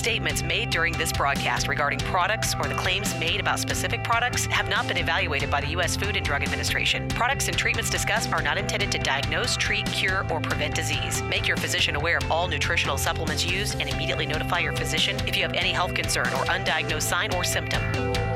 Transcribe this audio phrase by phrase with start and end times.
[0.00, 4.66] Statements made during this broadcast regarding products or the claims made about specific products have
[4.66, 5.94] not been evaluated by the U.S.
[5.94, 7.06] Food and Drug Administration.
[7.08, 11.20] Products and treatments discussed are not intended to diagnose, treat, cure, or prevent disease.
[11.24, 15.36] Make your physician aware of all nutritional supplements used and immediately notify your physician if
[15.36, 18.29] you have any health concern or undiagnosed sign or symptom.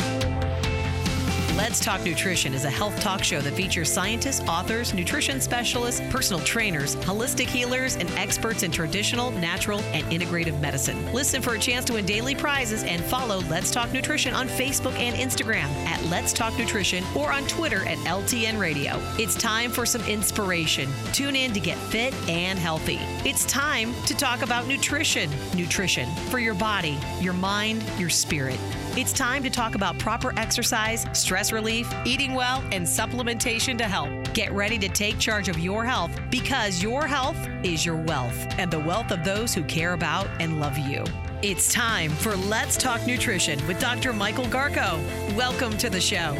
[1.56, 6.42] Let's Talk Nutrition is a health talk show that features scientists, authors, nutrition specialists, personal
[6.42, 11.12] trainers, holistic healers, and experts in traditional, natural, and integrative medicine.
[11.12, 14.94] Listen for a chance to win daily prizes and follow Let's Talk Nutrition on Facebook
[14.94, 19.00] and Instagram at Let's Talk Nutrition or on Twitter at LTN Radio.
[19.16, 20.90] It's time for some inspiration.
[21.12, 22.98] Tune in to get fit and healthy.
[23.24, 25.30] It's time to talk about nutrition.
[25.54, 28.58] Nutrition for your body, your mind, your spirit.
[28.96, 34.08] It's time to talk about proper exercise, stress relief, eating well, and supplementation to help.
[34.34, 38.70] Get ready to take charge of your health because your health is your wealth and
[38.70, 41.04] the wealth of those who care about and love you.
[41.42, 44.12] It's time for Let's Talk Nutrition with Dr.
[44.12, 44.98] Michael Garko.
[45.36, 46.34] Welcome to the show.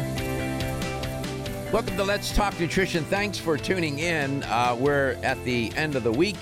[1.71, 3.03] Welcome to Let's Talk Nutrition.
[3.05, 4.43] Thanks for tuning in.
[4.43, 6.37] Uh, we're at the end of the week,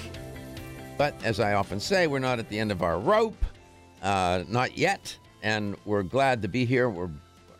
[0.98, 3.44] but as I often say, we're not at the end of our rope.
[4.04, 5.18] Uh, not yet.
[5.42, 6.90] And we're glad to be here.
[6.90, 7.10] We're,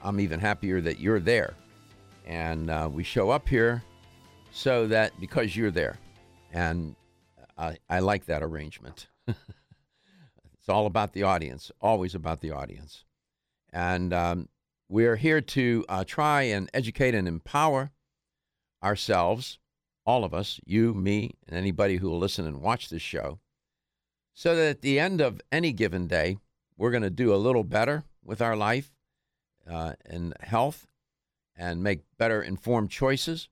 [0.04, 1.54] I'm even happier that you're there.
[2.26, 3.84] And uh, we show up here
[4.52, 5.98] so that because you're there.
[6.52, 6.96] And
[7.58, 9.08] I, I like that arrangement.
[9.28, 13.06] it's all about the audience, always about the audience.
[13.72, 14.50] And um,
[14.90, 17.92] we're here to uh, try and educate and empower
[18.84, 19.58] ourselves,
[20.06, 23.40] all of us, you, me, and anybody who will listen and watch this show,
[24.34, 26.38] so that at the end of any given day,
[26.78, 28.93] we're going to do a little better with our life
[29.70, 30.88] uh, and health
[31.56, 33.50] and make better informed choices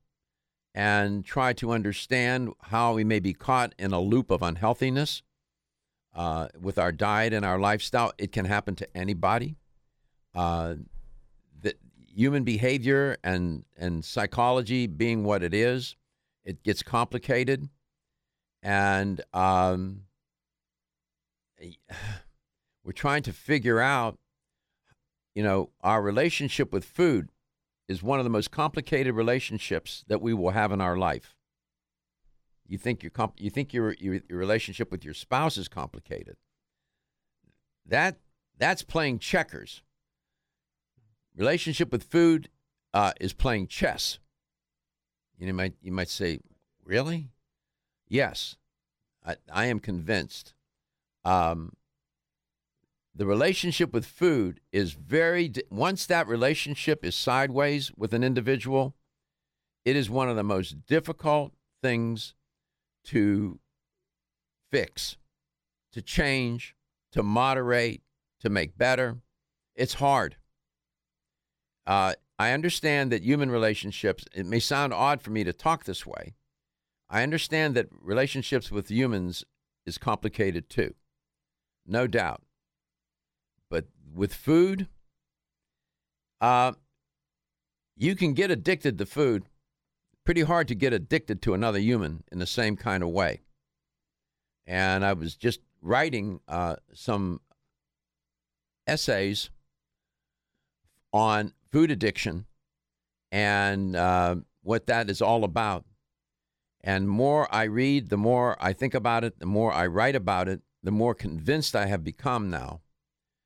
[0.74, 5.22] and try to understand how we may be caught in a loop of unhealthiness
[6.16, 8.14] uh, with our diet and our lifestyle.
[8.18, 9.58] It can happen to anybody.
[10.34, 10.76] Uh,
[12.14, 15.96] human behavior and, and psychology being what it is,
[16.44, 17.70] it gets complicated.
[18.62, 20.04] And um,
[22.84, 24.18] we're trying to figure out,
[25.36, 27.30] you know, our relationship with food
[27.88, 31.36] is one of the most complicated relationships that we will have in our life.
[32.68, 36.38] You think your comp- you think your, your your relationship with your spouse is complicated.
[37.86, 38.18] That
[38.58, 39.82] that's playing checkers.
[41.36, 42.50] Relationship with food
[42.94, 44.20] uh, is playing chess.
[45.38, 46.40] You might you might say,
[46.86, 47.30] really?
[48.08, 48.56] Yes,
[49.26, 50.54] I, I am convinced.
[51.26, 51.74] Um,
[53.14, 58.96] the relationship with food is very once that relationship is sideways with an individual
[59.84, 62.36] it is one of the most difficult things
[63.04, 63.60] to
[64.72, 65.18] fix
[65.92, 66.76] to change
[67.12, 68.02] to moderate
[68.40, 69.18] to make better.
[69.76, 70.38] It's hard.
[71.86, 76.06] Uh, i understand that human relationships it may sound odd for me to talk this
[76.06, 76.36] way.
[77.10, 79.44] I understand that relationships with humans
[79.86, 80.94] is complicated too
[81.86, 82.44] no doubt
[84.14, 84.88] with food,
[86.40, 86.74] uh,
[87.96, 89.46] you can get addicted to food.
[90.26, 93.42] Pretty hard to get addicted to another human in the same kind of way.
[94.66, 97.42] And I was just writing uh, some
[98.88, 99.50] essays
[101.14, 102.46] on food addiction
[103.32, 105.86] and uh, what that is all about.
[106.84, 110.48] And more I read, the more I think about it, the more I write about
[110.48, 112.82] it, the more convinced I have become now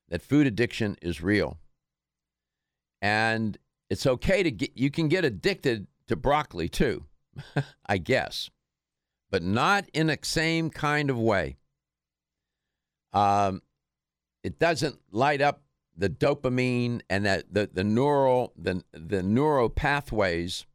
[0.09, 1.57] that food addiction is real.
[3.01, 3.57] And
[3.89, 7.05] it's okay to get, you can get addicted to broccoli too,
[7.85, 8.49] I guess,
[9.29, 11.57] but not in the same kind of way.
[13.13, 13.61] Um,
[14.43, 15.61] it doesn't light up
[15.97, 20.65] the dopamine and that the, the neural the, the neural pathways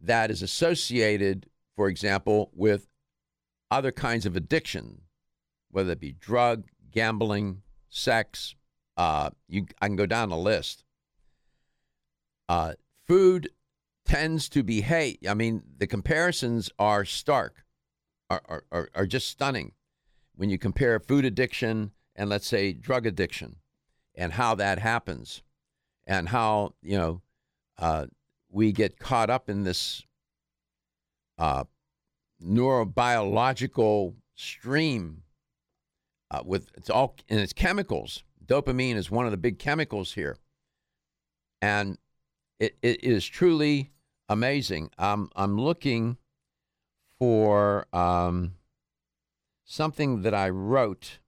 [0.00, 2.88] that is associated, for example, with
[3.70, 5.02] other kinds of addiction,
[5.70, 7.62] whether it be drug, gambling,
[7.96, 8.54] sex.
[8.96, 10.84] Uh, you, I can go down the list.
[12.48, 12.72] uh,
[13.06, 13.50] food
[14.04, 15.18] tends to behave.
[15.28, 17.64] I mean, the comparisons are stark,
[18.30, 19.72] are, are, are, are just stunning
[20.34, 23.56] when you compare food addiction and, let's say, drug addiction
[24.14, 25.42] and how that happens
[26.06, 27.22] and how, you know,
[27.78, 28.06] uh,
[28.50, 30.04] we get caught up in this
[31.38, 31.64] uh,
[32.42, 35.22] neurobiological stream
[36.30, 38.22] uh, with it's all and it's chemicals.
[38.44, 40.36] Dopamine is one of the big chemicals here,
[41.60, 41.98] and
[42.60, 43.90] it, it is truly
[44.28, 44.90] amazing.
[44.98, 46.16] I'm I'm looking
[47.18, 48.54] for um,
[49.64, 51.18] something that I wrote,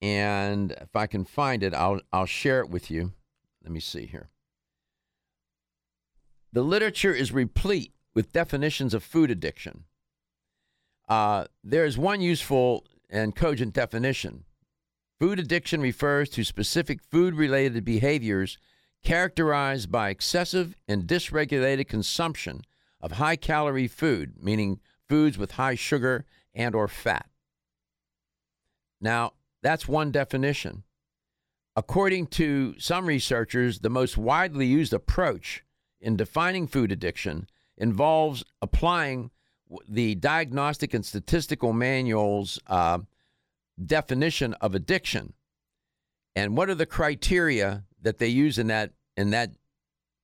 [0.00, 3.12] and if I can find it, I'll I'll share it with you.
[3.62, 4.28] Let me see here.
[6.52, 9.84] The literature is replete with definitions of food addiction.
[11.08, 14.44] Uh, there is one useful and cogent definition.
[15.20, 18.58] Food addiction refers to specific food related behaviors
[19.04, 22.62] characterized by excessive and dysregulated consumption
[23.00, 26.24] of high calorie food, meaning foods with high sugar
[26.54, 27.28] and or fat.
[29.00, 30.84] Now, that's one definition.
[31.74, 35.64] According to some researchers, the most widely used approach
[36.00, 39.30] in defining food addiction involves applying
[39.88, 42.98] the Diagnostic and Statistical Manual's uh,
[43.84, 45.32] definition of addiction.
[46.34, 49.52] And what are the criteria that they use in that in that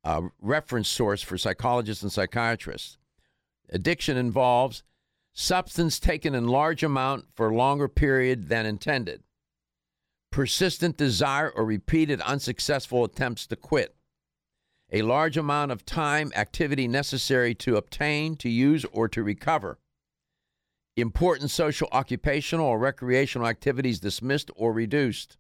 [0.05, 2.99] uh, reference source for psychologists and psychiatrists?
[3.71, 4.83] Addiction involves
[5.35, 9.23] substance taken in large amount for a longer period than intended,
[10.33, 13.95] persistent desire or repeated unsuccessful attempts to quit,
[14.91, 19.79] a large amount of time activity necessary to obtain, to use, or to recover.
[20.97, 25.37] Important social, occupational, or recreational activities dismissed or reduced.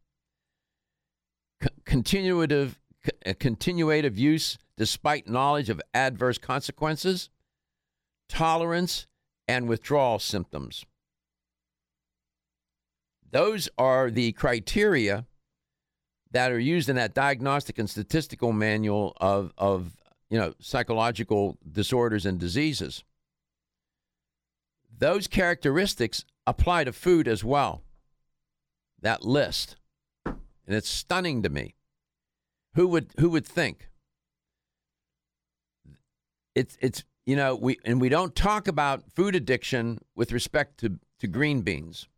[1.62, 7.31] C- continuative, c- uh, continuative use despite knowledge of adverse consequences.
[8.29, 9.06] Tolerance
[9.49, 10.85] and withdrawal symptoms.
[13.31, 15.27] Those are the criteria
[16.33, 19.97] that are used in that diagnostic and statistical manual of, of
[20.31, 23.05] you know psychological disorders and diseases.
[24.97, 27.83] Those characteristics apply to food as well.
[29.01, 29.77] That list.
[30.27, 31.75] And it's stunning to me.
[32.75, 33.89] Who would who would think?
[36.55, 40.99] It's it's you know we and we don't talk about food addiction with respect to
[41.21, 42.09] to green beans.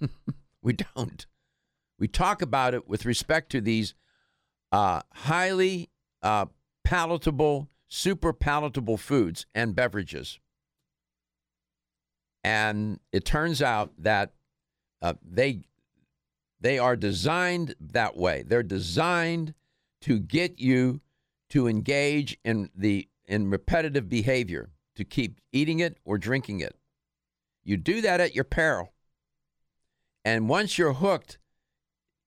[0.62, 1.26] We don't
[2.02, 3.94] we talk about it with respect to these
[4.72, 5.88] uh, highly
[6.20, 6.46] uh,
[6.82, 10.40] palatable, super palatable foods and beverages.
[12.42, 14.32] And it turns out that
[15.00, 15.62] uh, they
[16.60, 18.42] they are designed that way.
[18.44, 19.54] They're designed
[20.00, 21.02] to get you
[21.50, 26.74] to engage in the in repetitive behavior, to keep eating it or drinking it.
[27.62, 28.92] You do that at your peril.
[30.24, 31.38] And once you're hooked,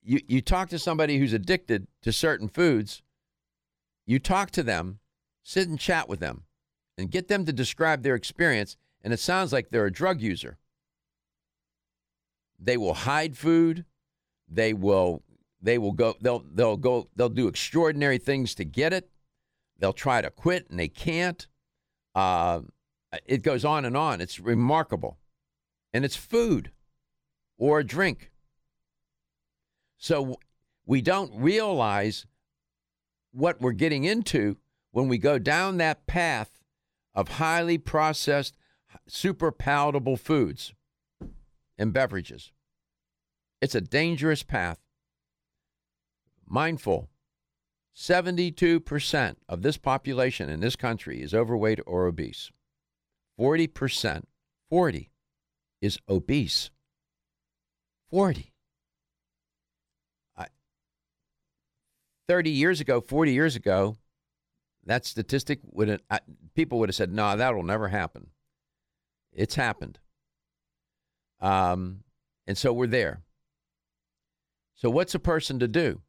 [0.06, 3.02] you, you talk to somebody who's addicted to certain foods,
[4.06, 5.00] you talk to them,
[5.44, 6.44] sit and chat with them,
[6.98, 10.58] and get them to describe their experience, and it sounds like they're a drug user.
[12.60, 13.86] They will hide food.
[14.48, 15.24] They will
[15.62, 19.10] they will go they'll they'll go they'll do extraordinary things to get it.
[19.78, 21.48] They'll try to quit and they can't.
[22.14, 22.62] Uh,
[23.26, 24.22] it goes on and on.
[24.22, 25.18] It's remarkable,
[25.92, 26.72] and it's food
[27.58, 28.32] or a drink.
[29.98, 30.38] So
[30.86, 32.26] we don't realize
[33.32, 34.58] what we're getting into
[34.92, 36.62] when we go down that path
[37.14, 38.56] of highly processed,
[39.08, 40.74] super palatable foods
[41.78, 42.52] and beverages.
[43.62, 44.80] It's a dangerous path.
[46.48, 47.10] Mindful
[47.96, 52.52] 72% of this population in this country is overweight or obese.
[53.40, 54.24] 40%,
[54.70, 55.12] 40
[55.82, 56.72] is obese.
[58.10, 58.55] 40.
[62.28, 63.98] 30 years ago, 40 years ago,
[64.86, 66.22] that statistic would have,
[66.56, 68.28] people would have said, no, that'll never happen.
[69.34, 70.00] It's happened.
[71.42, 72.04] Um,
[72.48, 73.22] and so we're there.
[74.76, 76.02] So, what's a person to do?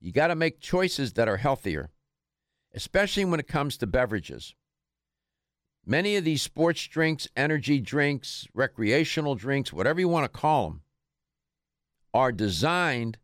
[0.00, 1.90] You got to make choices that are healthier,
[2.74, 4.54] especially when it comes to beverages.
[5.84, 10.82] Many of these sports drinks, energy drinks, recreational drinks, whatever you want to call them,
[12.12, 13.18] are designed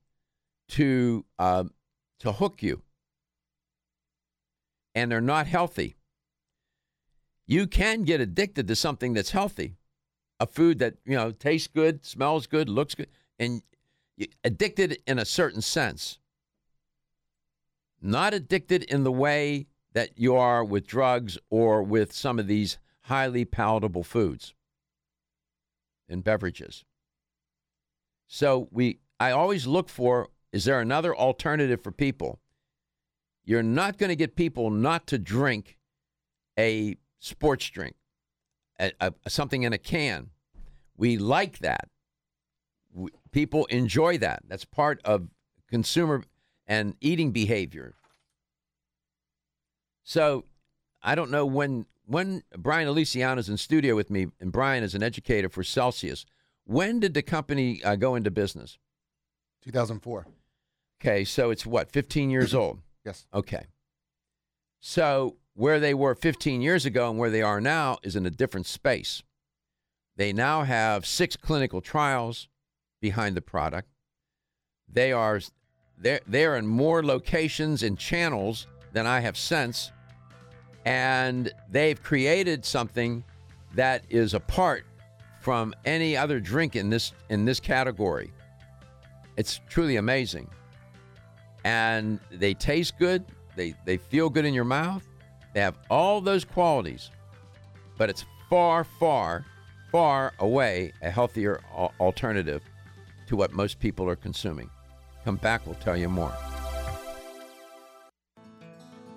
[0.68, 1.64] to uh,
[2.20, 2.82] to hook you.
[4.94, 5.96] And they're not healthy.
[7.46, 9.76] You can get addicted to something that's healthy,
[10.40, 13.08] a food that, you know, tastes good, smells good, looks good,
[13.38, 13.62] and
[14.42, 16.18] addicted in a certain sense.
[18.00, 22.78] not addicted in the way that you are with drugs or with some of these
[23.02, 24.54] highly palatable foods
[26.08, 26.84] and beverages.
[28.26, 32.40] So we I always look for is there another alternative for people?
[33.44, 35.78] You're not going to get people not to drink
[36.58, 37.94] a sports drink,
[38.80, 40.30] a, a, something in a can.
[40.96, 41.88] We like that.
[42.92, 44.42] We, people enjoy that.
[44.48, 45.28] That's part of
[45.70, 46.24] consumer
[46.66, 47.94] and eating behavior.
[50.02, 50.44] So
[51.02, 54.94] I don't know when when Brian Aliciano is in studio with me, and Brian is
[54.94, 56.24] an educator for Celsius.
[56.64, 58.78] When did the company uh, go into business?
[59.66, 60.26] 2004.
[61.00, 62.58] Okay, so it's what, 15 years mm-hmm.
[62.58, 62.78] old?
[63.04, 63.26] Yes.
[63.34, 63.66] Okay.
[64.80, 68.30] So where they were 15 years ago and where they are now is in a
[68.30, 69.22] different space.
[70.16, 72.48] They now have six clinical trials
[73.00, 73.88] behind the product.
[74.88, 75.40] They are
[75.98, 79.92] they're, they're in more locations and channels than I have since.
[80.84, 83.24] And they've created something
[83.74, 84.84] that is apart
[85.40, 88.32] from any other drink in this in this category.
[89.36, 90.48] It's truly amazing.
[91.64, 93.24] And they taste good,
[93.56, 95.06] they, they feel good in your mouth,
[95.52, 97.10] they have all those qualities,
[97.98, 99.44] but it's far, far,
[99.90, 101.60] far away a healthier
[101.98, 102.62] alternative
[103.26, 104.70] to what most people are consuming.
[105.24, 106.32] Come back, we'll tell you more.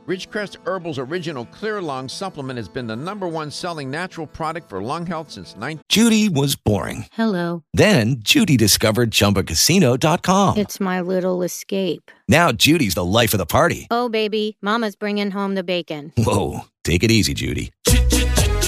[0.10, 4.82] Ridgecrest Herbal's original Clear Lung supplement has been the number one selling natural product for
[4.82, 5.84] lung health since 19.
[5.88, 7.06] Judy was boring.
[7.12, 7.64] Hello.
[7.76, 10.58] Then Judy discovered ChumbaCasino.com.
[10.58, 12.10] It's my little escape.
[12.28, 13.86] Now Judy's the life of the party.
[13.92, 16.12] Oh baby, Mama's bringing home the bacon.
[16.18, 17.72] Whoa, take it easy, Judy.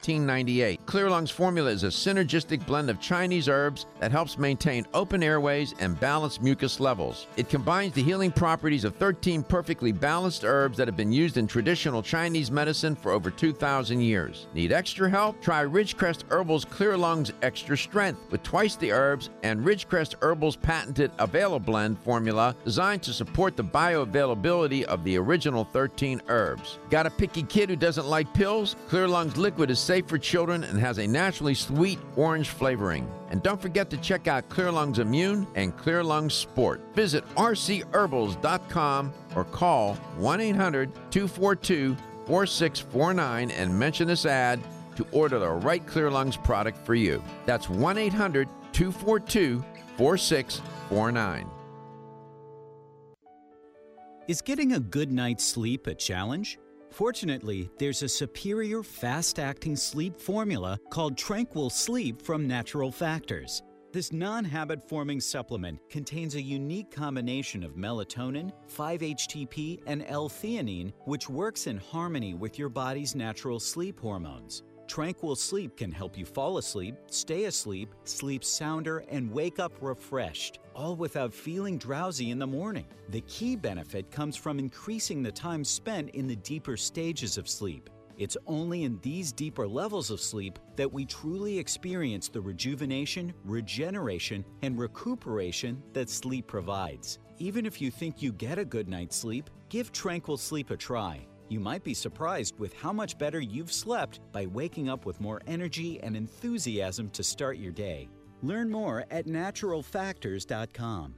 [0.00, 0.86] 1998.
[0.86, 5.74] Clear Lungs formula is a synergistic blend of Chinese herbs that helps maintain open airways
[5.78, 7.26] and balance mucus levels.
[7.36, 11.46] It combines the healing properties of 13 perfectly balanced herbs that have been used in
[11.46, 14.46] traditional Chinese medicine for over 2,000 years.
[14.54, 15.38] Need extra help?
[15.42, 21.10] Try Ridgecrest Herbal's Clear Lungs Extra Strength with twice the herbs and Ridgecrest Herbal's patented
[21.18, 26.78] Avail Blend formula designed to support the bioavailability of the original 13 herbs.
[26.88, 28.76] Got a picky kid who doesn't like pills?
[28.88, 33.10] Clear Lungs Liquid is safe for children and has a naturally sweet orange flavoring.
[33.30, 36.80] And don't forget to check out Clear Lungs Immune and Clear Lungs Sport.
[36.94, 44.60] Visit rcherbals.com or call 1 800 242 4649 and mention this ad
[44.94, 47.20] to order the right Clear Lungs product for you.
[47.44, 49.64] That's 1 800 242
[49.96, 51.50] 4649.
[54.28, 56.60] Is getting a good night's sleep a challenge?
[57.00, 63.62] Fortunately, there's a superior fast acting sleep formula called Tranquil Sleep from Natural Factors.
[63.90, 70.28] This non habit forming supplement contains a unique combination of melatonin, 5 HTP, and L
[70.28, 74.62] theanine, which works in harmony with your body's natural sleep hormones.
[74.90, 80.58] Tranquil Sleep can help you fall asleep, stay asleep, sleep sounder, and wake up refreshed,
[80.74, 82.86] all without feeling drowsy in the morning.
[83.10, 87.88] The key benefit comes from increasing the time spent in the deeper stages of sleep.
[88.18, 94.44] It's only in these deeper levels of sleep that we truly experience the rejuvenation, regeneration,
[94.62, 97.20] and recuperation that sleep provides.
[97.38, 101.28] Even if you think you get a good night's sleep, give Tranquil Sleep a try.
[101.50, 105.42] You might be surprised with how much better you've slept by waking up with more
[105.48, 108.08] energy and enthusiasm to start your day.
[108.40, 111.14] Learn more at naturalfactors.com.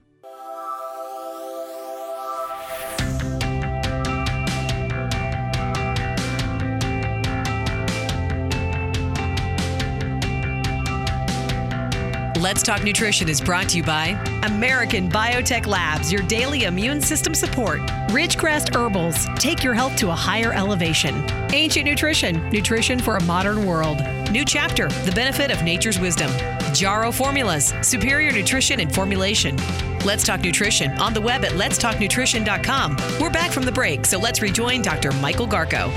[12.43, 17.37] Let's Talk Nutrition is brought to you by American Biotech Labs, your daily immune system
[17.37, 17.79] support.
[18.09, 21.25] Ridgecrest Herbals, take your health to a higher elevation.
[21.53, 23.99] Ancient Nutrition, nutrition for a modern world.
[24.33, 26.33] New chapter, the benefit of nature's wisdom.
[26.75, 29.57] Jarrow Formulas, superior nutrition and formulation.
[30.05, 32.97] Let's Talk Nutrition on the web at letstalknutrition.com.
[33.21, 35.13] We're back from the break, so let's rejoin Dr.
[35.13, 35.93] Michael Garko.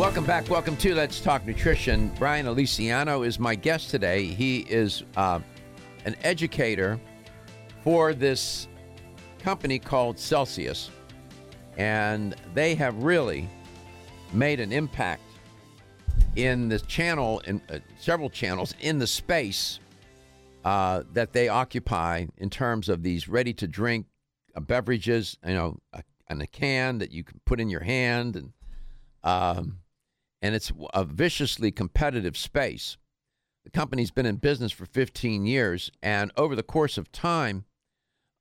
[0.00, 0.48] Welcome back.
[0.48, 2.10] Welcome to Let's Talk Nutrition.
[2.18, 4.24] Brian Aliciano is my guest today.
[4.24, 5.40] He is uh,
[6.06, 6.98] an educator
[7.84, 8.66] for this
[9.40, 10.88] company called Celsius,
[11.76, 13.46] and they have really
[14.32, 15.22] made an impact
[16.34, 19.80] in the channel, in uh, several channels in the space
[20.64, 24.06] uh, that they occupy in terms of these ready to drink
[24.56, 25.78] uh, beverages, you know,
[26.26, 28.52] and a can that you can put in your hand, and
[29.22, 29.76] um,
[30.42, 32.96] and it's a viciously competitive space.
[33.64, 37.64] The company's been in business for 15 years, and over the course of time,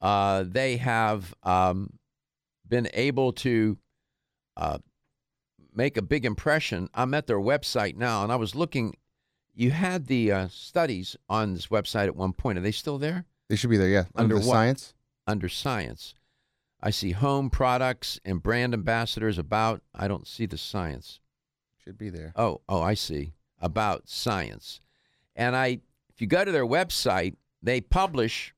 [0.01, 1.99] uh, they have um,
[2.67, 3.77] been able to
[4.55, 4.79] uh,
[5.73, 6.89] make a big impression.
[6.93, 8.95] I'm at their website now, and I was looking.
[9.53, 12.57] You had the uh, studies on this website at one point.
[12.57, 13.25] Are they still there?
[13.49, 14.05] They should be there, yeah.
[14.15, 14.45] Under what?
[14.45, 14.93] science.
[15.27, 16.13] Under science.
[16.81, 19.81] I see home products and brand ambassadors about.
[19.93, 21.19] I don't see the science.
[21.89, 22.33] Should be there.
[22.35, 23.33] Oh, oh, I see.
[23.59, 24.79] About science.
[25.35, 25.79] And I
[26.13, 28.53] if you go to their website, they publish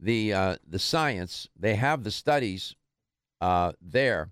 [0.00, 1.48] the uh, the science.
[1.56, 2.74] They have the studies
[3.40, 4.30] uh, there.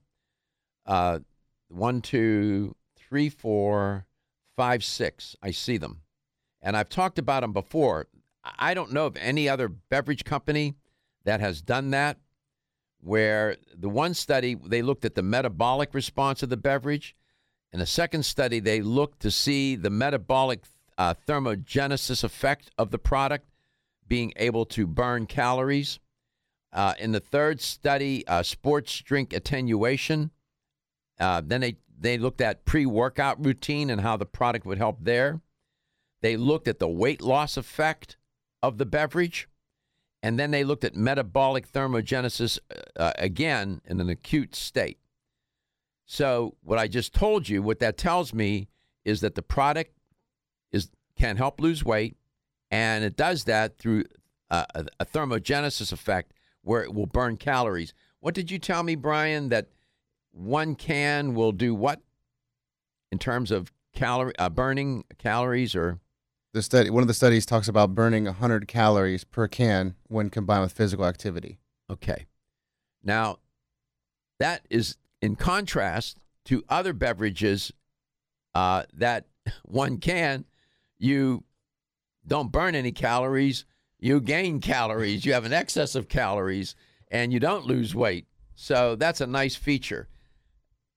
[0.85, 1.21] Uh,
[1.69, 4.07] one, two, three, four,
[4.57, 5.37] five, six.
[5.41, 6.01] I see them,
[6.61, 8.09] and I've talked about them before.
[8.43, 10.75] I don't know of any other beverage company
[11.23, 12.19] that has done that.
[13.03, 17.15] Where the one study they looked at the metabolic response of the beverage,
[17.73, 20.65] in the second study they looked to see the metabolic
[20.99, 23.47] uh, thermogenesis effect of the product
[24.07, 25.99] being able to burn calories.
[26.73, 30.31] Uh, in the third study, uh, sports drink attenuation.
[31.19, 34.99] Uh, then they, they looked at pre workout routine and how the product would help
[35.01, 35.41] there.
[36.23, 38.17] They looked at the weight loss effect
[38.63, 39.49] of the beverage.
[40.23, 42.59] And then they looked at metabolic thermogenesis
[42.97, 44.99] uh, again in an acute state.
[46.13, 48.67] So, what I just told you, what that tells me
[49.05, 49.93] is that the product
[50.73, 52.17] is can help lose weight,
[52.69, 54.07] and it does that through
[54.51, 57.95] uh, a, a thermogenesis effect where it will burn calories.
[58.19, 59.51] What did you tell me, Brian?
[59.51, 59.69] That
[60.33, 62.01] one can will do what
[63.13, 66.01] in terms of calorie uh, burning calories or
[66.55, 70.63] The study, one of the studies talks about burning 100 calories per can when combined
[70.63, 71.61] with physical activity.
[71.89, 72.27] Okay.
[73.05, 73.37] Now,
[74.41, 77.73] that is in contrast to other beverages
[78.55, 79.27] uh, that
[79.65, 80.45] one can,
[80.99, 81.45] you
[82.27, 83.65] don't burn any calories,
[83.99, 86.75] you gain calories, you have an excess of calories,
[87.11, 88.27] and you don't lose weight.
[88.55, 90.09] So that's a nice feature.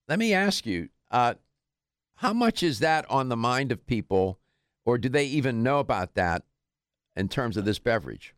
[0.08, 1.34] Let me ask you, uh,
[2.16, 4.38] how much is that on the mind of people,
[4.84, 6.42] or do they even know about that
[7.16, 8.34] in terms of this beverage?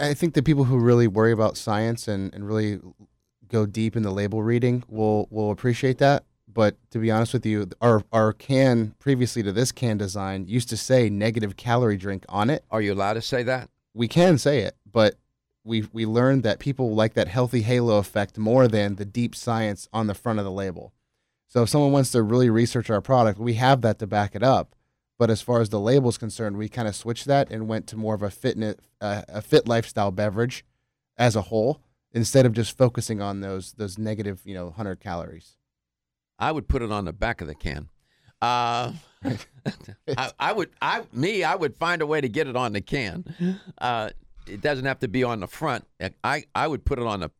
[0.00, 2.80] I- think the people who really worry about science and, and really
[3.48, 6.24] go deep in the label reading will will appreciate that.
[6.52, 10.68] But to be honest with you, our our can previously to this can design used
[10.70, 12.64] to say negative calorie drink on it.
[12.70, 13.70] Are you allowed to say that?
[13.92, 15.16] We can say it, but
[15.64, 19.88] we we learned that people like that healthy halo effect more than the deep science
[19.92, 20.92] on the front of the label.
[21.48, 24.42] So if someone wants to really research our product, we have that to back it
[24.42, 24.74] up.
[25.18, 27.86] But as far as the label is concerned, we kind of switched that and went
[27.88, 30.64] to more of a fitness, uh, a fit lifestyle beverage
[31.16, 31.80] as a whole,
[32.14, 35.56] instead of just focusing on those those negative, you know, hundred calories.
[36.38, 37.90] I would put it on the back of the can.
[38.40, 38.92] Uh,
[40.16, 42.80] I, I would, I me, I would find a way to get it on the
[42.80, 43.60] can.
[43.78, 44.10] Uh,
[44.46, 45.86] it doesn't have to be on the front.
[46.22, 47.30] I, I would put it on the,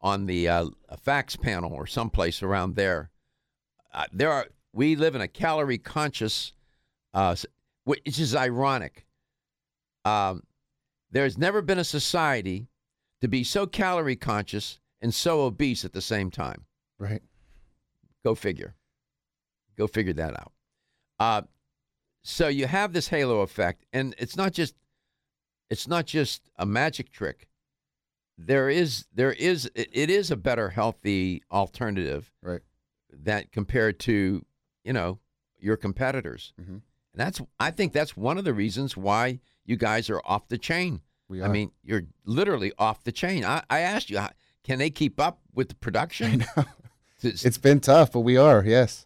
[0.00, 0.66] on the uh,
[1.02, 3.10] facts panel or someplace around there.
[3.92, 6.52] Uh, there are we live in a calorie conscious,
[7.14, 7.34] uh,
[7.84, 9.06] which is ironic.
[10.04, 10.42] Um,
[11.10, 12.68] there's never been a society
[13.20, 16.64] to be so calorie conscious and so obese at the same time.
[16.98, 17.22] Right.
[18.24, 18.74] Go figure.
[19.76, 20.52] Go figure that out.
[21.18, 21.42] Uh,
[22.22, 24.74] so you have this halo effect, and it's not just
[25.70, 27.48] it's not just a magic trick.
[28.36, 32.60] There is there is it, it is a better healthy alternative Right.
[33.12, 34.44] that compared to
[34.84, 35.18] you know
[35.58, 36.52] your competitors.
[36.60, 36.66] Mhm.
[36.68, 36.82] And
[37.14, 41.00] that's I think that's one of the reasons why you guys are off the chain.
[41.28, 43.44] We I mean, you're literally off the chain.
[43.44, 44.20] I, I asked you,
[44.64, 46.44] can they keep up with the production?
[47.22, 48.62] It's- It's been tough, but we are.
[48.64, 49.04] Yes,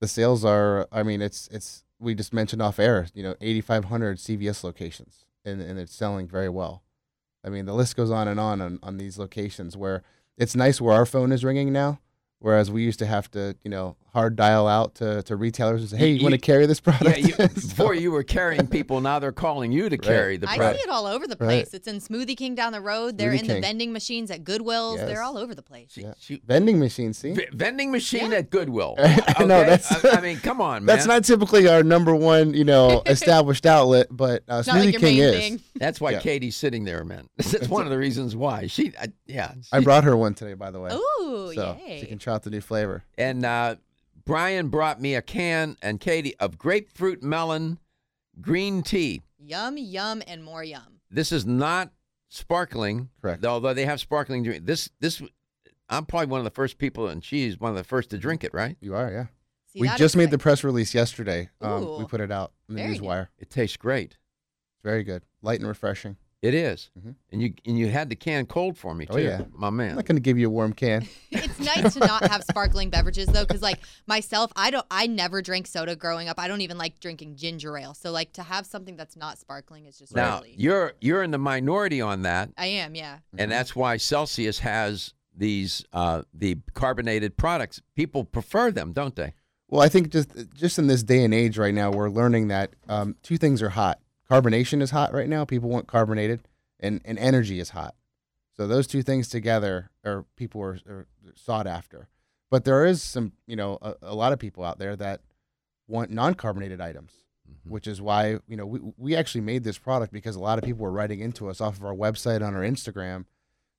[0.00, 0.86] the sales are.
[0.92, 1.82] I mean, it's it's.
[1.98, 3.08] We just mentioned off air.
[3.14, 6.84] You know, 8,500 CVS locations, and and it's selling very well.
[7.44, 10.04] I mean, the list goes on and on on, on these locations where
[10.38, 11.98] it's nice where our phone is ringing now.
[12.38, 15.90] Whereas we used to have to, you know, hard dial out to, to retailers and
[15.90, 18.22] say, "Hey, you, You- want to carry this yeah, product?" you, So- before you were
[18.22, 20.62] carrying people, now they're calling you to carry the product.
[20.64, 21.46] I see it all over the Right.
[21.64, 21.74] place.
[21.74, 23.18] It's in Smoothie King down the road.
[23.18, 24.96] They're Smoothie in the vending machines at Goodwills.
[24.96, 25.06] Yes.
[25.08, 25.88] They're all over the place.
[25.92, 26.14] She- Yeah.
[26.18, 27.18] she- vending machines.
[27.18, 28.94] See, v- vending machine at Goodwill.
[28.98, 30.96] I know, that's- I, I mean, come on, man.
[30.96, 34.94] that's not typically our number one, you know, established outlet, but uh, It's not like
[34.94, 35.36] Smoothie King is.
[35.36, 35.60] thing.
[35.76, 36.20] That's why Yeah.
[36.20, 37.28] Katie's sitting there, man.
[37.36, 38.66] That's one of the reasons why.
[38.68, 39.52] She, I, yeah.
[39.72, 40.90] I brought her one today, by the way.
[40.94, 42.00] Ooh, so yay.
[42.00, 43.04] she can try out the new flavor.
[43.18, 43.76] And uh,
[44.26, 47.78] Brian brought me a can and Katie of grapefruit melon
[48.40, 49.22] green tea.
[49.38, 51.00] Yum, yum, and more yum.
[51.10, 51.92] This is not
[52.28, 53.08] sparkling.
[53.22, 53.44] Correct.
[53.44, 54.66] Although they have sparkling drink.
[54.66, 55.22] This this
[55.88, 58.42] I'm probably one of the first people, and she's one of the first to drink
[58.42, 58.52] it.
[58.52, 58.76] Right?
[58.80, 59.26] You are, yeah.
[59.68, 61.48] See, we just made the press release yesterday.
[61.60, 63.02] Um, we put it out in the Very good.
[63.02, 63.28] newswire.
[63.38, 64.16] It tastes great.
[64.74, 66.16] It's very good, light and refreshing.
[66.42, 66.90] It is.
[66.98, 67.14] Mhm.
[67.32, 69.14] and you and you had the can cold for me too.
[69.14, 69.42] Oh, yeah.
[69.52, 69.96] my I'm man.
[69.96, 71.06] not going to give you a warm can.
[71.30, 75.40] it's nice to not have sparkling beverages though, because like myself, I don't, I never
[75.42, 76.38] drank soda growing up.
[76.38, 77.94] I don't even like drinking ginger ale.
[77.94, 80.54] So like to have something that's not sparkling is just now really.
[80.56, 83.18] you're you're in the minority on that, I am, yeah.
[83.38, 87.80] and that's why Celsius has these uh, the carbonated products.
[87.94, 89.34] People prefer them, don't they?
[89.68, 92.74] Well, I think just just in this day and age right now, we're learning that
[92.88, 93.98] um, two things are hot.
[94.30, 95.44] Carbonation is hot right now.
[95.44, 96.42] People want carbonated,
[96.80, 97.94] and, and energy is hot.
[98.56, 102.08] So those two things together are people are, are sought after.
[102.50, 105.20] But there is some, you know, a, a lot of people out there that
[105.88, 107.12] want non-carbonated items,
[107.64, 110.64] which is why you know we we actually made this product because a lot of
[110.64, 113.24] people were writing into us off of our website on our Instagram,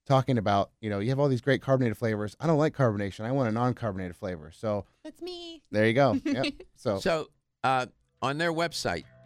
[0.06, 2.36] talking about you know you have all these great carbonated flavors.
[2.40, 3.26] I don't like carbonation.
[3.26, 4.52] I want a non-carbonated flavor.
[4.54, 5.62] So That's me.
[5.72, 6.20] there you go.
[6.26, 6.54] Yep.
[6.76, 7.30] So, So
[7.64, 7.88] uh,
[8.22, 9.17] on their website, can,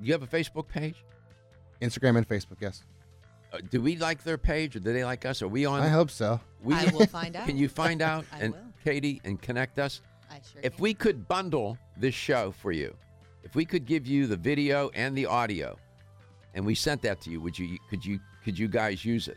[0.00, 1.04] you have a Facebook page.
[1.80, 2.82] Instagram and Facebook, yes.
[3.52, 5.40] Uh, do we like their page, or do they like us?
[5.42, 5.80] Are we on?
[5.80, 6.40] I hope so.
[6.62, 7.46] We, I will find out.
[7.46, 8.60] Can you find out I and will.
[8.84, 10.02] Katie and connect us?
[10.30, 10.82] I sure If can.
[10.82, 12.94] we could bundle this show for you,
[13.44, 15.78] if we could give you the video and the audio,
[16.54, 17.78] and we sent that to you, would you?
[17.88, 18.20] Could you?
[18.44, 19.36] Could you guys use it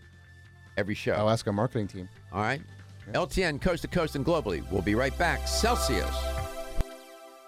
[0.77, 1.13] every show?
[1.13, 2.09] I'll ask our marketing team.
[2.33, 2.61] All right.
[3.13, 4.69] LTN coast to coast and globally.
[4.71, 5.47] We'll be right back.
[5.47, 6.15] Celsius.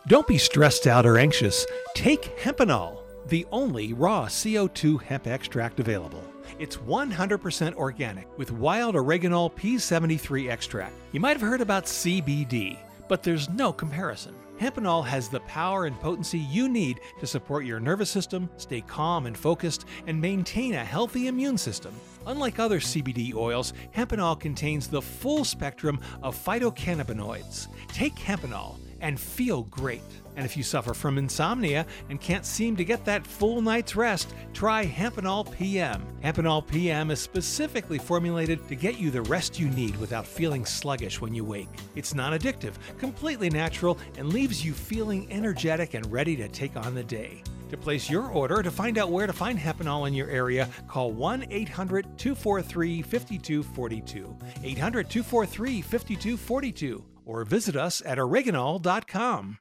[0.07, 1.65] Don't be stressed out or anxious.
[1.95, 6.23] Take Hempanol, the only raw CO2 hemp extract available.
[6.59, 10.93] It's 100% organic with wild oregano P73 extract.
[11.11, 14.35] You might have heard about CBD, but there's no comparison.
[14.59, 19.25] Hempanol has the power and potency you need to support your nervous system, stay calm
[19.25, 21.93] and focused, and maintain a healthy immune system.
[22.27, 27.67] Unlike other CBD oils, Hempanol contains the full spectrum of phytocannabinoids.
[27.87, 30.01] Take Hempanol and feel great.
[30.35, 34.33] And if you suffer from insomnia and can't seem to get that full night's rest,
[34.53, 36.01] try Hempanol PM.
[36.23, 41.21] Hempanol PM is specifically formulated to get you the rest you need without feeling sluggish
[41.21, 41.67] when you wake.
[41.95, 46.95] It's non addictive, completely natural, and leaves you feeling energetic and ready to take on
[46.95, 47.43] the day.
[47.69, 51.11] To place your order to find out where to find Hempanol in your area, call
[51.11, 54.37] 1 800 243 5242.
[54.63, 57.03] 800 243 5242.
[57.25, 59.59] Or visit us at oreganol.com.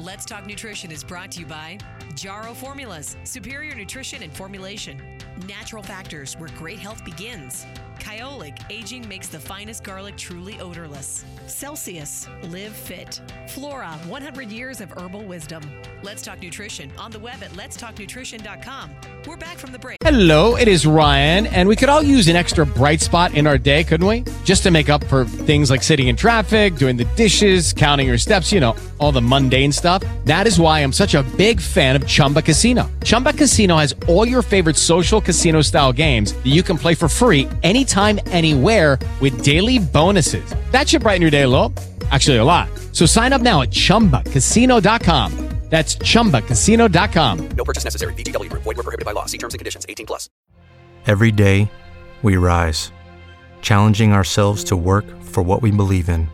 [0.00, 1.78] Let's Talk Nutrition is brought to you by
[2.14, 5.18] Jarrow Formulas, superior nutrition and formulation.
[5.46, 7.66] Natural factors where great health begins.
[8.10, 11.24] Kyolic, aging makes the finest garlic truly odorless.
[11.46, 13.20] Celsius, live fit.
[13.48, 15.62] Flora, 100 years of herbal wisdom.
[16.02, 18.90] Let's Talk Nutrition on the web at letstalknutrition.com.
[19.26, 19.98] We're back from the break.
[20.02, 23.58] Hello, it is Ryan, and we could all use an extra bright spot in our
[23.58, 24.24] day, couldn't we?
[24.44, 28.18] Just to make up for things like sitting in traffic, doing the dishes, counting your
[28.18, 30.02] steps, you know, all the mundane stuff.
[30.24, 32.90] That is why I'm such a big fan of Chumba Casino.
[33.04, 37.08] Chumba Casino has all your favorite social casino style games that you can play for
[37.08, 40.54] free anytime, anywhere with daily bonuses.
[40.70, 41.72] That should brighten your day a little.
[42.10, 42.68] Actually, a lot.
[42.92, 45.50] So sign up now at chumbacasino.com.
[45.70, 47.48] That's chumbacasino.com.
[47.50, 48.12] No purchase necessary.
[48.14, 48.64] VGW Group.
[48.64, 49.26] Void were prohibited by law.
[49.26, 49.86] See terms and conditions.
[49.88, 50.28] 18 plus.
[51.06, 51.70] Every day,
[52.22, 52.90] we rise,
[53.62, 56.28] challenging ourselves to work for what we believe in.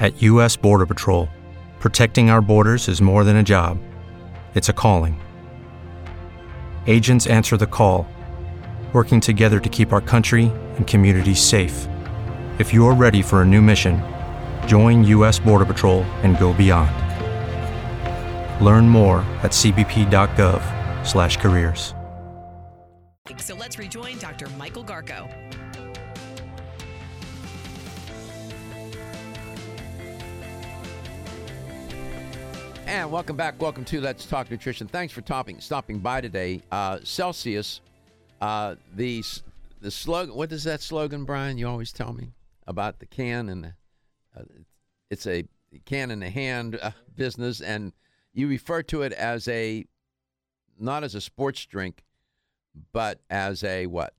[0.00, 0.56] At U.S.
[0.56, 1.28] Border Patrol,
[1.78, 3.78] protecting our borders is more than a job,
[4.54, 5.20] it's a calling.
[6.86, 8.08] Agents answer the call,
[8.92, 11.88] working together to keep our country and communities safe.
[12.58, 14.02] If you're ready for a new mission,
[14.66, 15.38] join U.S.
[15.38, 16.92] Border Patrol and go beyond.
[18.62, 21.94] Learn more at cbp.gov/careers.
[23.38, 24.46] So let's rejoin Dr.
[24.58, 25.26] Michael Garko.
[32.86, 33.60] And welcome back.
[33.60, 34.86] Welcome to Let's Talk Nutrition.
[34.86, 36.62] Thanks for topping, stopping by today.
[36.70, 37.80] Uh, Celsius,
[38.40, 39.42] uh, the s-
[39.82, 40.34] the slogan.
[40.34, 41.58] What is that slogan, Brian?
[41.58, 42.32] You always tell me
[42.66, 43.74] about the can and the,
[44.38, 44.44] uh,
[45.10, 45.44] it's a
[45.84, 47.92] can in the hand uh, business, and
[48.32, 49.84] you refer to it as a
[50.78, 52.04] not as a sports drink,
[52.92, 54.14] but as a what?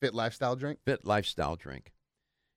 [0.00, 0.78] Fit lifestyle drink.
[0.84, 1.92] Fit lifestyle drink.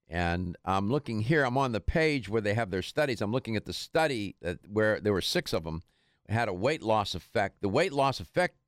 [0.10, 1.44] And I'm looking here.
[1.44, 3.22] I'm on the page where they have their studies.
[3.22, 5.84] I'm looking at the study that where there were six of them,
[6.28, 7.62] had a weight loss effect.
[7.62, 8.59] The weight loss effect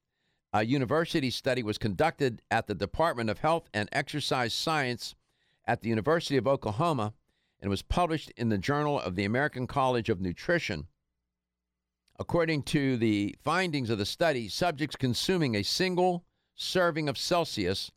[0.54, 5.16] uh, university study was conducted at the Department of Health and Exercise Science
[5.66, 7.14] at the University of Oklahoma
[7.60, 10.88] and was published in the Journal of the American College of Nutrition.
[12.20, 17.92] According to the findings of the study, subjects consuming a single serving of Celsius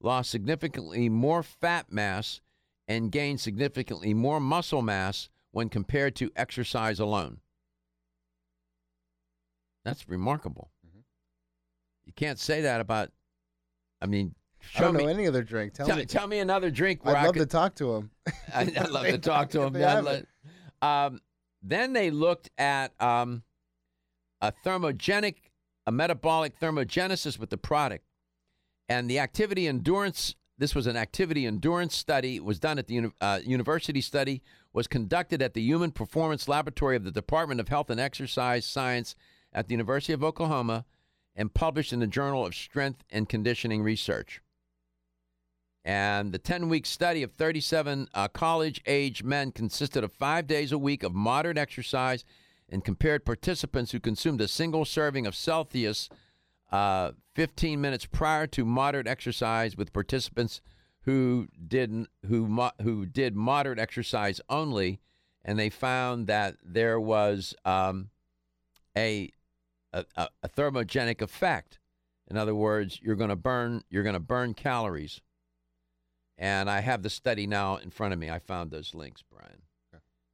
[0.00, 2.40] lost significantly more fat mass
[2.86, 7.40] and gained significantly more muscle mass when compared to exercise alone.
[9.84, 10.70] That's remarkable.
[12.08, 13.10] You can't say that about.
[14.00, 14.34] I mean,
[14.74, 15.12] I don't show know me.
[15.12, 15.74] any other drink.
[15.74, 16.06] Tell, tell, me.
[16.06, 18.10] tell me another drink I'd love could, to talk to him.
[18.54, 19.74] I, I'd love to talk to him.
[19.74, 20.24] let-
[20.80, 21.20] um,
[21.62, 23.42] then they looked at um,
[24.40, 25.34] a thermogenic,
[25.86, 28.04] a metabolic thermogenesis with the product,
[28.88, 30.34] and the activity endurance.
[30.56, 32.36] This was an activity endurance study.
[32.36, 34.40] It was done at the uni- uh, university study.
[34.72, 39.14] Was conducted at the Human Performance Laboratory of the Department of Health and Exercise Science
[39.52, 40.84] at the University of Oklahoma,
[41.38, 44.42] and published in the Journal of Strength and Conditioning Research.
[45.84, 50.72] And the 10 week study of 37 uh, college age men consisted of five days
[50.72, 52.24] a week of moderate exercise
[52.68, 56.10] and compared participants who consumed a single serving of Celsius
[56.72, 60.60] uh, 15 minutes prior to moderate exercise with participants
[61.02, 65.00] who did, who, mo- who did moderate exercise only.
[65.44, 68.10] And they found that there was um,
[68.96, 69.30] a,
[69.92, 71.78] a, a a thermogenic effect.
[72.30, 75.20] In other words, you're going to burn you're going to burn calories.
[76.36, 78.30] And I have the study now in front of me.
[78.30, 79.62] I found those links, Brian.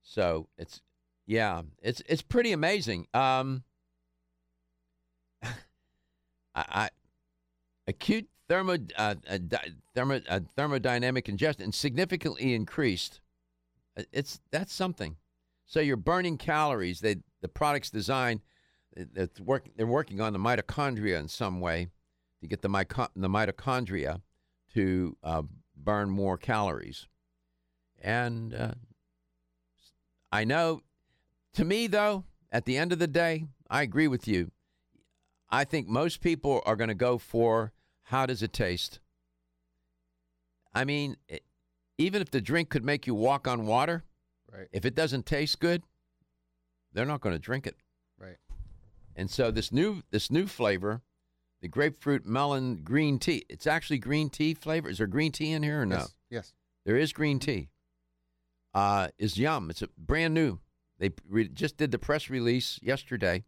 [0.03, 0.83] So it's
[1.27, 3.07] yeah, it's it's pretty amazing.
[3.15, 3.65] Um,
[5.43, 5.55] I,
[6.55, 6.91] I
[7.87, 13.21] acute thermo uh, uh, di- thermo uh, thermodynamic ingestion significantly increased.
[13.97, 15.17] Uh, It's that's something.
[15.67, 17.01] So you're burning calories.
[17.01, 18.41] They the product's designed.
[18.97, 21.89] It's work, they're working on the mitochondria in some way
[22.41, 24.21] to get the, myco- the mitochondria
[24.75, 25.43] to uh,
[25.77, 27.07] burn more calories.
[28.01, 28.73] And uh,
[30.31, 30.83] I know,
[31.55, 34.51] to me, though, at the end of the day, I agree with you.
[35.51, 37.73] I think most people are going to go for
[38.05, 39.01] how does it taste?
[40.75, 41.43] I mean, it,
[41.99, 44.05] even if the drink could make you walk on water,
[44.53, 44.69] Right.
[44.73, 45.83] if it doesn't taste good,
[46.93, 47.77] they're not going to drink it.
[49.17, 51.03] And so this new this new flavor,
[51.63, 53.45] the grapefruit melon green tea.
[53.49, 54.89] It's actually green tea flavor.
[54.89, 55.97] Is there green tea in here or no?
[55.97, 56.15] Yes.
[56.31, 56.53] Yes.
[56.85, 57.71] There is green tea.
[58.75, 59.71] Uh, is yum.
[59.71, 60.59] It's a brand new.
[60.99, 63.45] They re- just did the press release yesterday,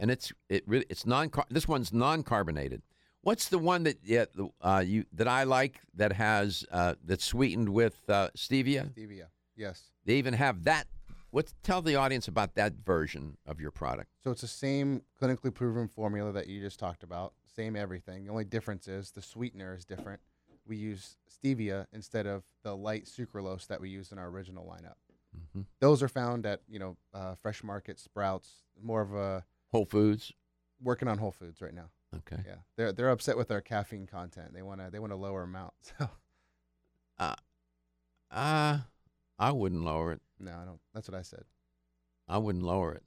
[0.00, 1.30] and it's it really it's non.
[1.48, 2.82] This one's non carbonated.
[3.22, 7.24] What's the one that yeah the, uh, you that I like that has uh, that's
[7.24, 8.92] sweetened with uh, stevia?
[8.92, 9.26] Stevia.
[9.56, 9.90] Yes.
[10.04, 10.86] They even have that.
[11.30, 14.10] What tell the audience about that version of your product?
[14.24, 17.34] So it's the same clinically proven formula that you just talked about.
[17.54, 18.24] Same everything.
[18.24, 20.20] The only difference is the sweetener is different.
[20.66, 24.94] We use stevia instead of the light sucralose that we use in our original lineup.
[25.56, 25.66] Mhm.
[25.80, 30.32] Those are found at you know uh, Fresh Market, Sprouts, more of a Whole Foods.
[30.80, 31.90] working on Whole Foods right now.
[32.16, 32.42] Okay.
[32.46, 34.54] Yeah, they're they're upset with our caffeine content.
[34.54, 35.74] They want to they want to lower amount.
[35.98, 36.08] So
[37.18, 37.34] Uh,
[38.30, 38.78] uh,
[39.38, 40.22] I wouldn't lower it.
[40.40, 40.80] No, I don't.
[40.94, 41.44] That's what I said.
[42.28, 43.04] I wouldn't lower it.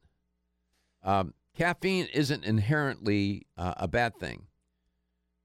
[1.03, 4.47] Um, caffeine isn't inherently uh, a bad thing.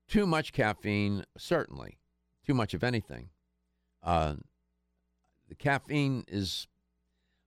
[0.08, 1.98] Too much caffeine, certainly.
[2.46, 3.30] Too much of anything.
[4.02, 4.34] Uh,
[5.48, 6.68] the caffeine is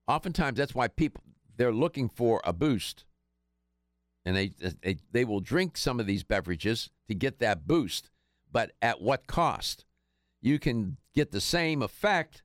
[0.08, 1.24] oftentimes that's why people
[1.56, 3.06] they're looking for a boost,
[4.26, 8.10] and they they they will drink some of these beverages to get that boost.
[8.52, 9.86] But at what cost?
[10.42, 12.44] You can get the same effect,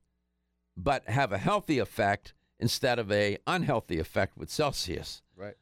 [0.77, 5.23] but have a healthy effect instead of a unhealthy effect with Celsius.
[5.37, 5.55] Right.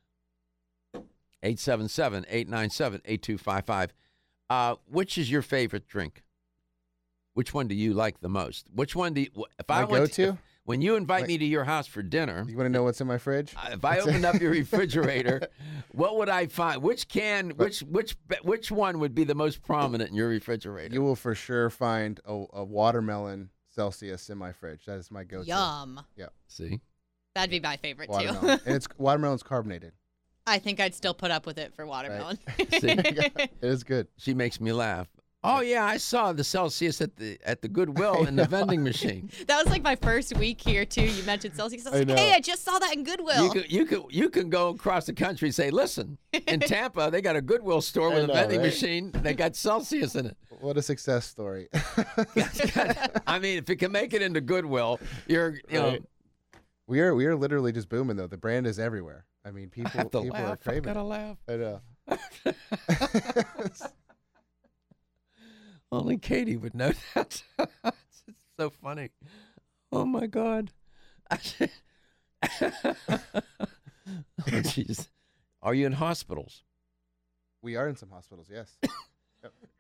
[1.43, 3.91] 877-897-8255.
[4.51, 6.23] Uh, which is your favorite drink?
[7.35, 8.67] Which one do you like the most?
[8.75, 10.23] Which one do you, if I My went go-to?
[10.31, 12.85] if- when you invite Like- me to your house for dinner, You want to know
[12.85, 13.53] what's in my fridge?
[13.57, 15.41] uh, if I opened up your refrigerator,
[15.93, 16.81] what would I find?
[16.83, 20.95] Which can which which which one would be the most prominent in your refrigerator?
[20.95, 24.85] You will for sure find a, a watermelon Celsius in my fridge.
[24.87, 25.47] That is my go-to.
[25.47, 26.01] Yum.
[26.17, 26.27] Yeah.
[26.49, 26.81] See?
[27.35, 28.59] That'd be my favorite Watermelon.
[28.59, 28.65] too.
[28.67, 29.93] and it's watermelon's carbonated.
[30.47, 32.39] I think I'd still put up with it for watermelon.
[32.81, 32.97] See?
[32.99, 34.09] It is good.
[34.19, 35.09] She makes me laugh.
[35.45, 39.29] Oh yeah, I saw the Celsius at the at the Goodwill in the vending machine.
[39.49, 41.03] that was like my first week here too.
[41.03, 41.85] You mentioned Celsius.
[41.87, 42.15] I was I like, know.
[42.17, 43.43] hey, I just saw that in Goodwill.
[43.45, 47.11] You can you can you can go across the country and say, listen, in Tampa
[47.11, 48.67] they got a Goodwill store I with a vending right?
[48.67, 49.11] machine.
[49.13, 50.37] They got Celsius in it.
[50.61, 51.69] What a success story.
[53.27, 56.03] I mean, if you can make it into Goodwill, you're you know Right.
[56.87, 58.29] we are we are literally just booming though.
[58.29, 59.25] The brand is everywhere.
[59.45, 60.59] I mean, people have to people are laugh.
[60.61, 60.83] I craving.
[60.95, 61.37] gotta laugh.
[61.49, 61.81] I know.
[65.93, 67.43] Only Katie would know that.
[67.59, 68.25] it's
[68.59, 69.11] so funny.
[69.93, 70.73] Oh my God.
[74.41, 75.09] jeez.
[75.63, 76.65] Are you in hospitals?
[77.61, 78.77] We are in some hospitals, yes.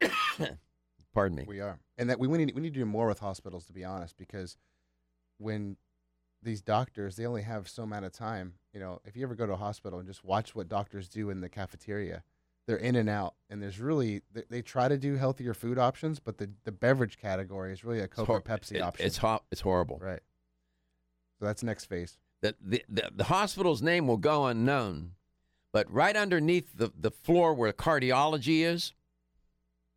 [1.14, 1.44] Pardon me.
[1.48, 3.72] We are, and that we, we need we need to do more with hospitals, to
[3.72, 4.56] be honest, because
[5.38, 5.76] when
[6.42, 8.54] these doctors they only have so amount of time.
[8.72, 11.30] You know, if you ever go to a hospital and just watch what doctors do
[11.30, 12.22] in the cafeteria,
[12.66, 16.20] they're in and out, and there's really they, they try to do healthier food options,
[16.20, 19.06] but the the beverage category is really a Coke or Pepsi it- option.
[19.06, 19.98] It's ho- It's horrible.
[20.00, 20.20] right.
[21.38, 22.18] So that's next phase.
[22.40, 25.12] The, the, the, the hospital's name will go unknown,
[25.72, 28.92] but right underneath the, the floor where cardiology is,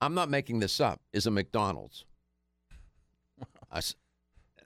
[0.01, 2.05] I'm not making this up, is a McDonald's.
[3.71, 3.81] I,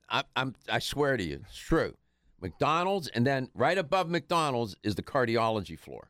[0.09, 1.95] I, am I swear to you, it's true.
[2.41, 6.09] McDonald's, and then right above McDonald's is the cardiology floor.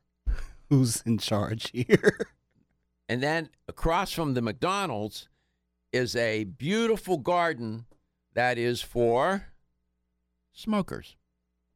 [0.70, 2.26] Who's in charge here?
[3.08, 5.28] And then across from the McDonald's
[5.92, 7.86] is a beautiful garden
[8.34, 9.46] that is for
[10.52, 11.16] smokers.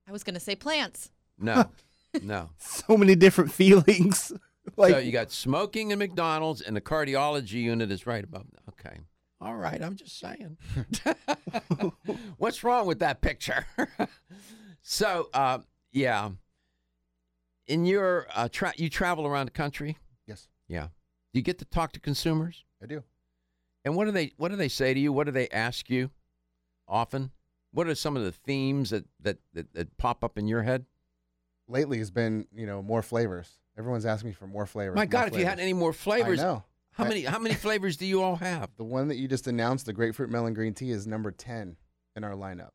[0.06, 1.10] I was gonna say plants.
[1.36, 1.72] No,
[2.22, 2.50] no.
[2.58, 4.32] so many different feelings.
[4.76, 8.46] like so you got smoking in McDonald's, and the cardiology unit is right above.
[8.68, 9.00] Okay,
[9.40, 9.82] all right.
[9.82, 10.56] I'm just saying.
[12.38, 13.66] What's wrong with that picture?
[14.82, 15.58] so, uh,
[15.90, 16.30] yeah.
[17.66, 19.98] In your uh, tra- you travel around the country.
[20.26, 20.88] Yes, Yeah.
[21.32, 22.64] Do you get to talk to consumers?
[22.82, 23.02] I do.
[23.84, 25.12] And what do they what do they say to you?
[25.12, 26.10] What do they ask you
[26.86, 27.30] often?
[27.72, 30.84] What are some of the themes that that, that, that pop up in your head?
[31.66, 33.50] Lately, has been you know more flavors.
[33.76, 34.94] Everyone's asking me for more flavors.
[34.94, 36.64] My more God, if you had any more flavors, I know.
[36.92, 38.70] how I- many how many flavors do you all have?
[38.76, 41.76] The one that you just announced, the grapefruit melon green tea, is number ten
[42.14, 42.70] in our lineup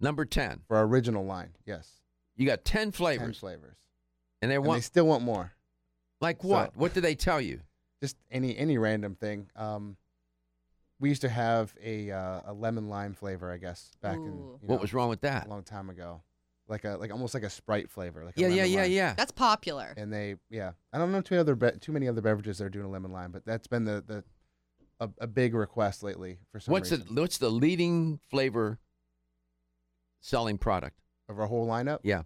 [0.00, 0.60] Number ten.
[0.68, 1.50] for our original line.
[1.64, 1.90] Yes,
[2.36, 3.76] You got ten flavors, Ten flavors,
[4.42, 5.52] and they and want they still want more.
[6.20, 6.76] like so- what?
[6.76, 7.60] what do they tell you?
[8.02, 9.48] Just any any random thing.
[9.56, 9.96] Um,
[11.00, 14.58] we used to have a uh, a lemon lime flavor, I guess, back in Ooh.
[14.60, 15.46] you What was wrong with that?
[15.46, 16.22] a long time ago,
[16.68, 18.24] like a like almost like a Sprite flavor.
[18.24, 18.90] Like Yeah, yeah, yeah, lime.
[18.92, 19.14] yeah.
[19.16, 19.94] That's popular.
[19.96, 22.68] And they yeah, I don't know too other be- too many other beverages that are
[22.70, 24.24] doing a lemon lime, but that's been the the
[25.00, 27.14] a, a big request lately for some What's reason.
[27.14, 28.78] the what's the leading flavor
[30.20, 30.98] selling product?
[31.28, 32.00] of our whole lineup?
[32.02, 32.22] Yeah,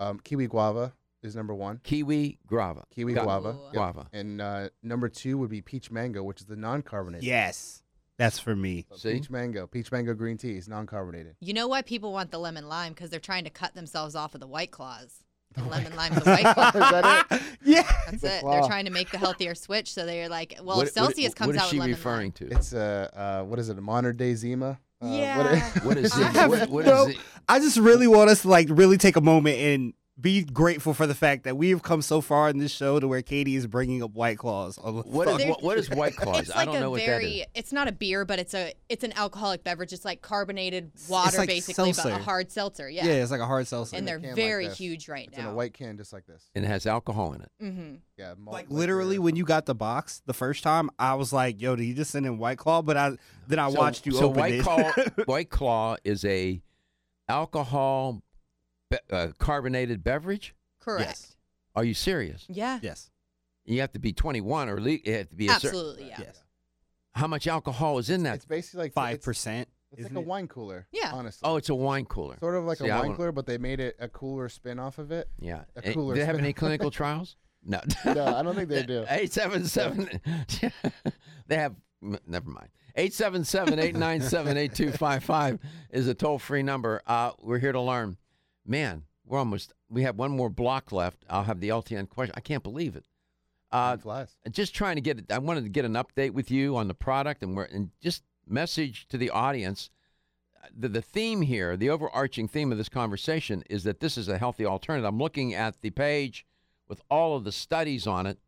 [0.00, 1.80] Um, kiwi guava is number one.
[1.84, 2.84] kiwi guava.
[2.94, 3.56] Kiwi Got- guava.
[3.64, 3.72] Yep.
[3.72, 4.06] Guava.
[4.12, 7.24] And uh, number two would be peach mango, which is the non-carbonated.
[7.24, 7.82] yes,
[8.18, 8.86] that's for me.
[8.92, 9.12] So See?
[9.14, 11.36] Peach mango, peach mango green tea is non-carbonated.
[11.40, 12.92] You know why people want the lemon lime?
[12.92, 15.14] Because they're trying to cut themselves off of the white claws.
[15.54, 16.68] The lemon lime, the white claw.
[16.74, 17.42] is that it?
[17.64, 17.82] Yeah.
[18.06, 18.40] That's The it.
[18.42, 18.52] claw.
[18.52, 19.92] They're trying to make the healthier switch.
[19.92, 21.96] So they're like, well, What- if Celsius what, comes what is out she with lemon
[21.96, 22.48] referring lime.
[22.50, 22.56] to?
[22.56, 23.78] It's a uh, what is it?
[23.78, 24.78] A modern day Zima.
[25.02, 25.70] Uh, Yeah.
[25.84, 26.36] What is I it?
[26.36, 27.20] have What, what no- is it?
[27.48, 31.06] I just really want us to like really take a moment and be grateful for
[31.06, 33.66] the fact that we have come so far in this show to where Katie is
[33.66, 34.76] bringing up White Claws.
[34.78, 36.40] On the What is, what, what is White Claws?
[36.40, 37.44] It's I like don't a know what that is.
[37.54, 38.72] It's not a beer, but it's a.
[38.88, 39.92] It's an alcoholic beverage.
[39.92, 42.88] It's like carbonated water, like basically, but a hard seltzer.
[42.90, 43.04] Yeah.
[43.04, 43.12] yeah.
[43.12, 43.96] it's like a hard seltzer.
[43.96, 45.44] and they're can like very huge right It's now.
[45.44, 46.50] in a white can, just like this.
[46.54, 47.50] And it has alcohol in it.
[47.62, 47.94] mm-hmm.
[48.16, 48.80] Yeah, malt like liquor.
[48.80, 51.94] literally when you got the box the first time, I was like, "Yo, did you
[51.94, 53.12] just send in White Claw?" But I
[53.46, 54.62] then I so, watched you so open White it.
[54.62, 54.92] Claw,
[55.26, 56.60] White Claw is a
[57.28, 58.22] alcohol
[58.90, 60.54] be- uh, carbonated beverage.
[60.80, 61.08] Correct.
[61.08, 61.36] Yes.
[61.74, 62.44] Are you serious?
[62.48, 62.78] Yeah.
[62.82, 63.10] yes,
[63.64, 65.68] You have to be 21 or le- you have to be a certain.
[65.68, 66.08] Absolutely.
[66.08, 66.16] Yeah.
[66.20, 66.42] yes,
[67.14, 68.36] How much alcohol is in that?
[68.36, 69.68] It's basically like five it's- percent.
[69.92, 70.86] It's like a wine cooler.
[70.92, 71.12] Yeah.
[71.14, 71.48] honestly.
[71.48, 72.36] oh, it's a wine cooler.
[72.40, 74.50] sort of like See, a I wine won't- cooler, but they made it a cooler
[74.50, 75.28] spin off of it.
[75.40, 75.62] Yeah.
[75.76, 77.36] A Eh, cooler do they have spin- any clinical trials?
[77.64, 77.80] No.
[78.04, 79.04] No, I don't think they do.
[79.08, 80.20] 877.
[81.46, 82.68] they have, m- never mind.
[82.96, 85.58] 877 897 8255
[85.90, 87.00] is a toll free number.
[87.06, 88.16] Uh, we're here to learn.
[88.68, 91.24] Man, we're almost, we have one more block left.
[91.28, 92.34] I'll have the LTN question.
[92.36, 93.06] I can't believe it.
[93.72, 94.36] Uh, flies.
[94.50, 96.94] just trying to get, it, I wanted to get an update with you on the
[96.94, 99.90] product and, we're, and just message to the audience.
[100.76, 104.38] The, the theme here, the overarching theme of this conversation is that this is a
[104.38, 105.06] healthy alternative.
[105.06, 106.46] I'm looking at the page
[106.88, 108.38] with all of the studies on it.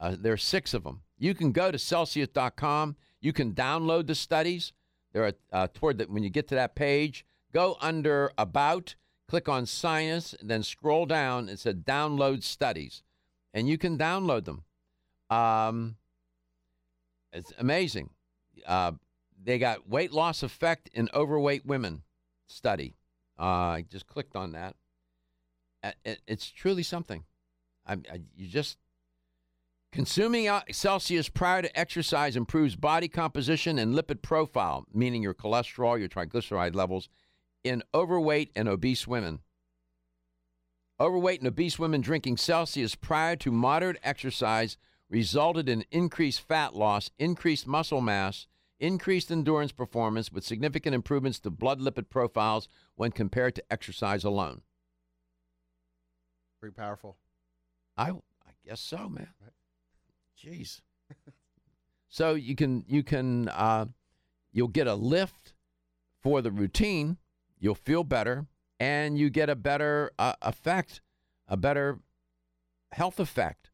[0.00, 1.02] Uh, there are six of them.
[1.16, 2.96] You can go to Celsius.com.
[3.20, 4.72] You can download the studies.
[5.12, 8.96] There are uh, toward that when you get to that page, go under About,
[9.28, 11.48] click on Science, then scroll down.
[11.48, 13.02] It said Download Studies,
[13.52, 14.64] and you can download them.
[15.30, 15.96] Um,
[17.32, 18.10] it's amazing.
[18.66, 18.92] Uh,
[19.42, 22.02] they got weight loss effect in overweight women
[22.46, 22.94] study.
[23.38, 24.76] Uh, I just clicked on that.
[25.82, 27.24] Uh, it- it's truly something.
[27.86, 28.78] I, I, you just
[29.92, 36.08] consuming Celsius prior to exercise improves body composition and lipid profile, meaning your cholesterol, your
[36.08, 37.08] triglyceride levels,
[37.64, 39.40] in overweight and obese women.
[41.00, 44.76] Overweight and obese women drinking Celsius prior to moderate exercise
[45.10, 48.46] resulted in increased fat loss, increased muscle mass,
[48.78, 54.62] increased endurance performance, with significant improvements to blood lipid profiles when compared to exercise alone.
[56.60, 57.16] Pretty powerful.
[57.96, 59.28] I I guess so, man.
[60.42, 60.80] Jeez.
[62.08, 63.86] so you can you can uh,
[64.52, 65.54] you'll get a lift
[66.22, 67.18] for the routine.
[67.64, 68.44] You'll feel better,
[68.78, 71.00] and you get a better uh, effect,
[71.48, 72.00] a better
[72.92, 73.70] health effect.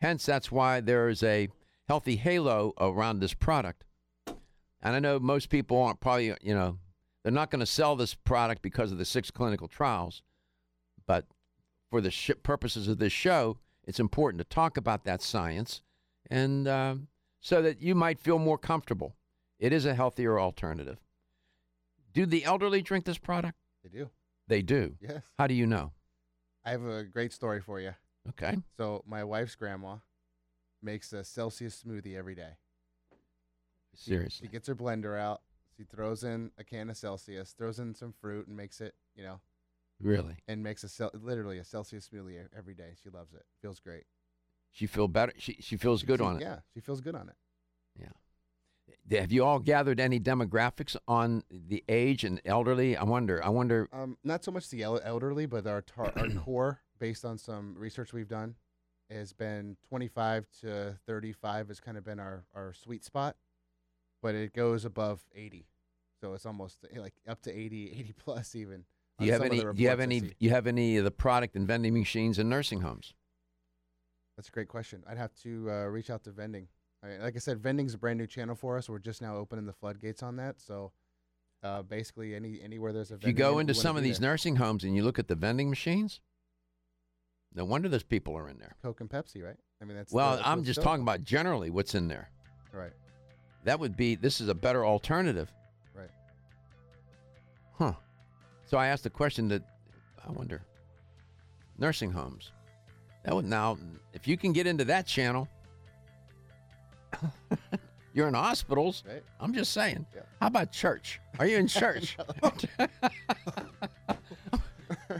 [0.00, 1.50] Hence, that's why there is a
[1.86, 3.84] healthy halo around this product.
[4.26, 6.78] And I know most people aren't probably you know
[7.22, 10.22] they're not going to sell this product because of the six clinical trials,
[11.06, 11.26] but
[11.90, 15.82] for the sh- purposes of this show, it's important to talk about that science,
[16.30, 16.94] and uh,
[17.40, 19.16] so that you might feel more comfortable.
[19.58, 21.03] It is a healthier alternative.
[22.14, 23.58] Do the elderly drink this product?
[23.82, 24.08] They do.
[24.48, 24.96] They do.
[25.00, 25.22] Yes.
[25.38, 25.92] How do you know?
[26.64, 27.94] I have a great story for you.
[28.30, 28.56] Okay.
[28.78, 29.96] So my wife's grandma
[30.82, 32.56] makes a Celsius smoothie every day.
[33.96, 34.46] She- Seriously.
[34.46, 35.42] She gets her blender out.
[35.76, 39.24] She throws in a can of Celsius, throws in some fruit, and makes it, you
[39.24, 39.40] know,
[40.00, 40.36] Really?
[40.46, 42.94] and makes a cel- literally a Celsius smoothie every day.
[43.02, 43.44] She loves it.
[43.60, 44.04] Feels great.
[44.70, 45.32] She feel better.
[45.36, 46.42] She she feels good She- on it.
[46.42, 47.36] Yeah, she feels good on it.
[47.98, 48.08] Yeah.
[49.10, 52.96] Have you all gathered any demographics on the age and elderly?
[52.96, 53.44] I wonder.
[53.44, 53.88] I wonder.
[53.92, 57.74] Um, not so much the el- elderly, but our tar- our core, based on some
[57.76, 58.54] research we've done,
[59.10, 63.36] has been 25 to 35 has kind of been our, our sweet spot,
[64.22, 65.66] but it goes above 80,
[66.20, 68.84] so it's almost eh, like up to 80, 80 plus even.
[69.18, 69.60] Do you have any?
[69.60, 70.32] Do you have any?
[70.40, 73.14] You have any of the product and vending machines in nursing homes?
[74.36, 75.04] That's a great question.
[75.06, 76.66] I'd have to uh, reach out to vending.
[77.04, 78.88] I, like I said, vending's a brand new channel for us.
[78.88, 80.60] We're just now opening the floodgates on that.
[80.60, 80.92] So
[81.62, 84.30] uh, basically, any anywhere there's a If you go into some of these there.
[84.30, 86.20] nursing homes and you look at the vending machines,
[87.54, 88.74] no wonder those people are in there.
[88.82, 89.56] Coke and Pepsi, right?
[89.82, 90.84] I mean, that's well, the- I'm just dope.
[90.84, 92.30] talking about generally what's in there.
[92.72, 92.92] Right.
[93.64, 94.14] That would be.
[94.14, 95.52] This is a better alternative.
[95.94, 96.10] Right.
[97.78, 97.92] Huh.
[98.66, 99.62] So I asked a question that
[100.26, 100.62] I wonder.
[101.78, 102.52] Nursing homes.
[103.24, 103.78] That would now,
[104.12, 105.48] if you can get into that channel,
[108.12, 109.02] you're in hospitals.
[109.06, 109.22] Right.
[109.40, 110.06] I'm just saying.
[110.14, 110.22] Yeah.
[110.40, 111.20] How about church?
[111.38, 112.16] Are you in church?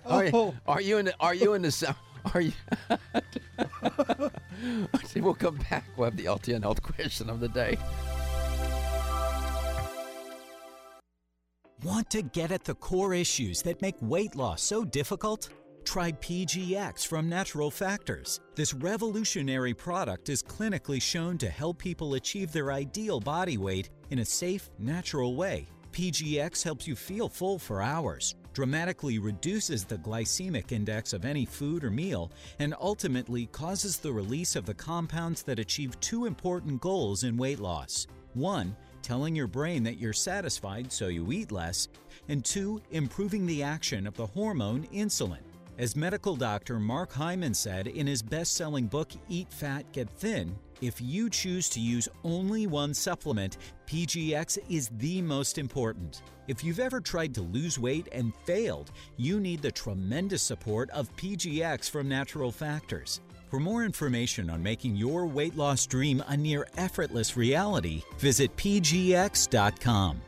[0.07, 1.07] are, you, are you in?
[1.07, 1.97] The, are you in the?
[2.33, 2.53] Are you?
[5.05, 5.85] See, we'll come back.
[5.97, 7.77] We'll have the LTN health question of the day.
[11.83, 15.51] Want to get at the core issues that make weight loss so difficult?
[15.85, 18.41] Try PGX from Natural Factors.
[18.57, 24.21] This revolutionary product is clinically shown to help people achieve their ideal body weight in
[24.21, 25.67] a safe, natural way.
[25.93, 31.85] PGX helps you feel full for hours, dramatically reduces the glycemic index of any food
[31.85, 37.25] or meal, and ultimately causes the release of the compounds that achieve two important goals
[37.25, 38.07] in weight loss.
[38.33, 41.89] One, telling your brain that you're satisfied so you eat less,
[42.29, 45.39] and two, improving the action of the hormone insulin.
[45.77, 50.57] As medical doctor Mark Hyman said in his best selling book, Eat Fat, Get Thin,
[50.81, 53.59] if you choose to use only one supplement,
[53.89, 56.23] PGX is the most important.
[56.47, 61.15] If you've ever tried to lose weight and failed, you need the tremendous support of
[61.17, 63.21] PGX from Natural Factors.
[63.51, 70.21] For more information on making your weight loss dream a near effortless reality, visit pgx.com.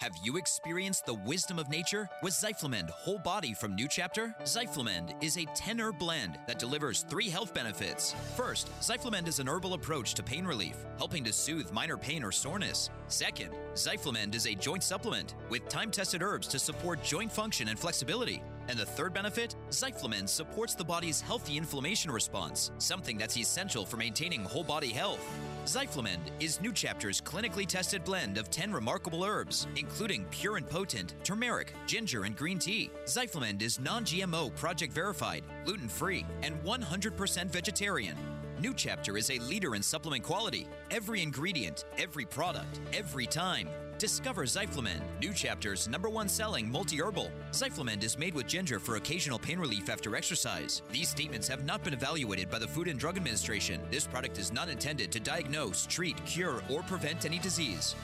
[0.00, 4.34] Have you experienced the wisdom of nature with Zyflamend Whole Body from New Chapter?
[4.44, 8.14] Zyflamend is a 10 herb blend that delivers three health benefits.
[8.34, 12.32] First, Zyflamend is an herbal approach to pain relief, helping to soothe minor pain or
[12.32, 12.88] soreness.
[13.08, 17.78] Second, Zyflamend is a joint supplement with time tested herbs to support joint function and
[17.78, 18.42] flexibility.
[18.70, 23.96] And the third benefit, Zyflamend supports the body's healthy inflammation response, something that's essential for
[23.96, 25.18] maintaining whole body health.
[25.64, 31.16] Zyflamend is New Chapter's clinically tested blend of 10 remarkable herbs, including pure and potent
[31.24, 32.92] turmeric, ginger, and green tea.
[33.06, 38.16] Zyflamend is non GMO, project verified, gluten free, and 100% vegetarian.
[38.60, 40.68] New Chapter is a leader in supplement quality.
[40.92, 43.68] Every ingredient, every product, every time.
[44.00, 47.30] Discover Zyflamend, New Chapter's number one selling multi herbal.
[47.50, 50.80] Zyflamend is made with ginger for occasional pain relief after exercise.
[50.90, 53.82] These statements have not been evaluated by the Food and Drug Administration.
[53.90, 57.94] This product is not intended to diagnose, treat, cure, or prevent any disease.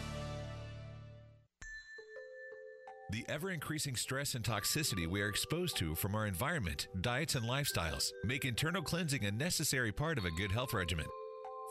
[3.10, 7.46] The ever increasing stress and toxicity we are exposed to from our environment, diets, and
[7.46, 11.06] lifestyles make internal cleansing a necessary part of a good health regimen.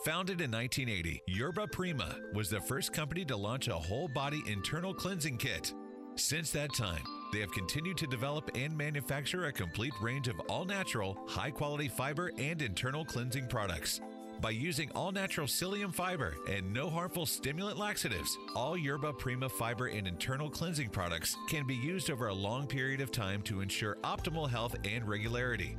[0.04, 4.94] Founded in 1980, Yerba Prima was the first company to launch a whole body internal
[4.94, 5.74] cleansing kit.
[6.16, 7.02] Since that time,
[7.34, 11.88] they have continued to develop and manufacture a complete range of all natural, high quality
[11.88, 14.00] fiber and internal cleansing products.
[14.42, 19.88] By using all natural psyllium fiber and no harmful stimulant laxatives, all Yerba Prima fiber
[19.88, 23.98] and internal cleansing products can be used over a long period of time to ensure
[24.04, 25.78] optimal health and regularity.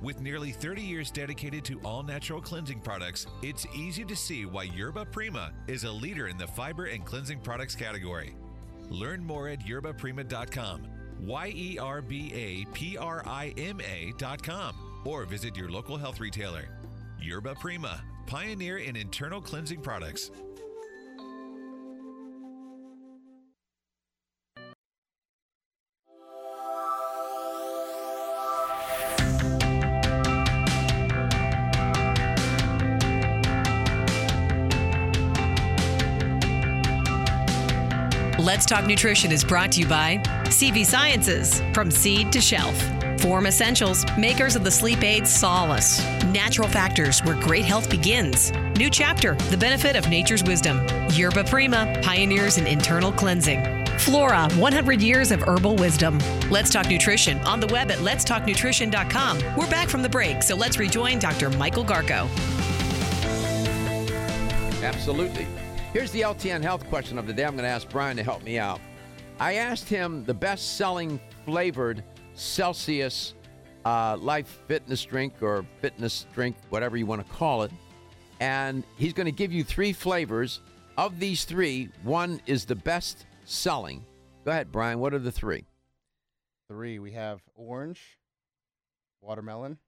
[0.00, 4.64] With nearly 30 years dedicated to all natural cleansing products, it's easy to see why
[4.64, 8.36] Yerba Prima is a leader in the fiber and cleansing products category.
[8.90, 10.86] Learn more at yerbaprima.com,
[11.20, 16.20] Y E R B A P R I M A.com, or visit your local health
[16.20, 16.68] retailer.
[17.20, 20.30] Yerba Prima, pioneer in internal cleansing products.
[38.38, 42.80] Let's Talk Nutrition is brought to you by CV Sciences, from seed to shelf.
[43.20, 46.00] Form Essentials, makers of the sleep aid Solace.
[46.26, 48.52] Natural Factors, where great health begins.
[48.76, 50.86] New Chapter, the benefit of nature's wisdom.
[51.10, 53.84] Yerba Prima, pioneers in internal cleansing.
[53.98, 56.20] Flora, 100 years of herbal wisdom.
[56.48, 59.56] Let's Talk Nutrition on the web at letstalknutrition.com.
[59.56, 61.50] We're back from the break, so let's rejoin Dr.
[61.50, 62.28] Michael Garko.
[64.80, 65.48] Absolutely.
[65.94, 67.44] Here's the LTN health question of the day.
[67.44, 68.78] I'm going to ask Brian to help me out.
[69.40, 73.32] I asked him the best selling flavored Celsius
[73.86, 77.72] uh, Life Fitness drink or fitness drink, whatever you want to call it.
[78.38, 80.60] And he's going to give you three flavors.
[80.98, 84.04] Of these three, one is the best selling.
[84.44, 84.98] Go ahead, Brian.
[84.98, 85.64] What are the three?
[86.68, 86.98] Three.
[86.98, 88.18] We have orange,
[89.22, 89.78] watermelon,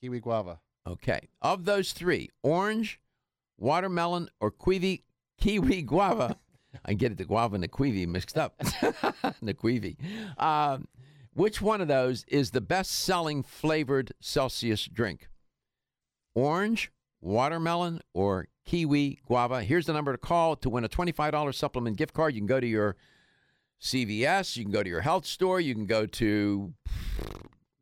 [0.00, 0.58] kiwi guava.
[0.84, 1.28] Okay.
[1.42, 2.98] Of those three, orange,
[3.58, 5.04] watermelon, or kiwi,
[5.38, 6.36] kiwi guava.
[6.84, 8.58] I get it, the guava and the kiwi mixed up.
[9.42, 9.96] the kiwi.
[10.38, 10.88] Um,
[11.34, 15.28] which one of those is the best selling flavored Celsius drink?
[16.34, 16.90] Orange,
[17.20, 19.62] watermelon, or kiwi guava?
[19.62, 22.34] Here's the number to call to win a $25 supplement gift card.
[22.34, 22.96] You can go to your
[23.82, 26.72] CVS, you can go to your health store, you can go to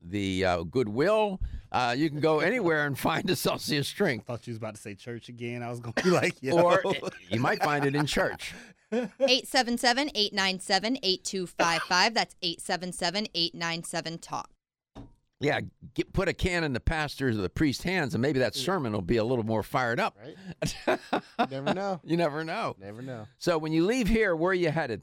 [0.04, 1.40] the uh, Goodwill.
[1.72, 4.22] Uh, you can go anywhere and find a Celsius drink.
[4.22, 5.62] I thought you was about to say church again.
[5.62, 6.60] I was going to be like, Yo.
[6.60, 6.82] Or
[7.28, 8.54] you might find it in church.
[8.92, 12.14] 877 897 8255.
[12.14, 14.50] That's 877 897 TALK.
[15.40, 15.60] Yeah,
[15.94, 18.92] get, put a can in the pastor's or the priest's hands, and maybe that sermon
[18.92, 20.16] will be a little more fired up.
[20.22, 20.98] Right?
[21.38, 22.00] you never know.
[22.04, 22.76] You never know.
[22.80, 23.26] Never know.
[23.38, 25.02] So when you leave here, where are you headed?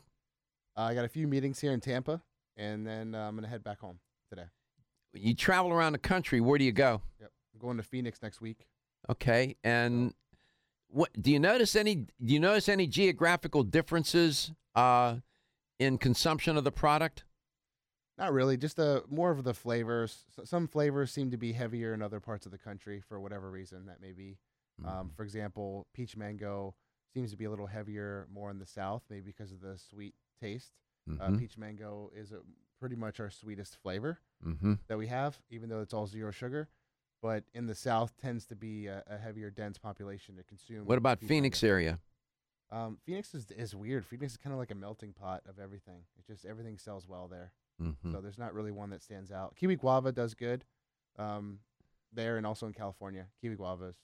[0.78, 2.22] Uh, I got a few meetings here in Tampa,
[2.56, 4.00] and then uh, I'm going to head back home
[4.30, 4.46] today.
[5.14, 6.40] You travel around the country.
[6.42, 7.02] Where do you go?
[7.20, 7.32] Yep.
[7.54, 8.68] I'm going to Phoenix next week.
[9.10, 10.14] Okay, and
[10.88, 11.96] what do you notice any?
[11.96, 15.18] Do you notice any geographical differences uh,
[15.80, 17.24] in consumption of the product?
[18.18, 18.56] Not really.
[18.58, 20.24] Just the more of the flavors.
[20.44, 23.88] Some flavors seem to be heavier in other parts of the country for whatever reason
[23.88, 24.38] that may be.
[24.86, 26.74] Um, for example, peach mango
[27.14, 30.14] seems to be a little heavier more in the south, maybe because of the sweet
[30.40, 30.72] taste.
[31.10, 31.40] Uh, Mhm.
[31.40, 32.40] peach mango is a,
[32.80, 34.80] pretty much our sweetest flavor Mhm.
[34.88, 36.68] that we have, even though it's all zero sugar.
[37.22, 40.86] But in the south tends to be a, a heavier, dense population to consume.
[40.86, 42.00] What about Phoenix area?
[42.72, 44.06] Um, Phoenix is is weird.
[44.06, 46.04] Phoenix is kind of like a melting pot of everything.
[46.18, 47.52] It just everything sells well there.
[47.80, 48.12] Mhm.
[48.12, 49.56] So there's not really one that stands out.
[49.56, 50.66] Kiwi guava does good,
[51.18, 51.60] um,
[52.14, 53.28] there and also in California.
[53.42, 53.96] Kiwi guavas.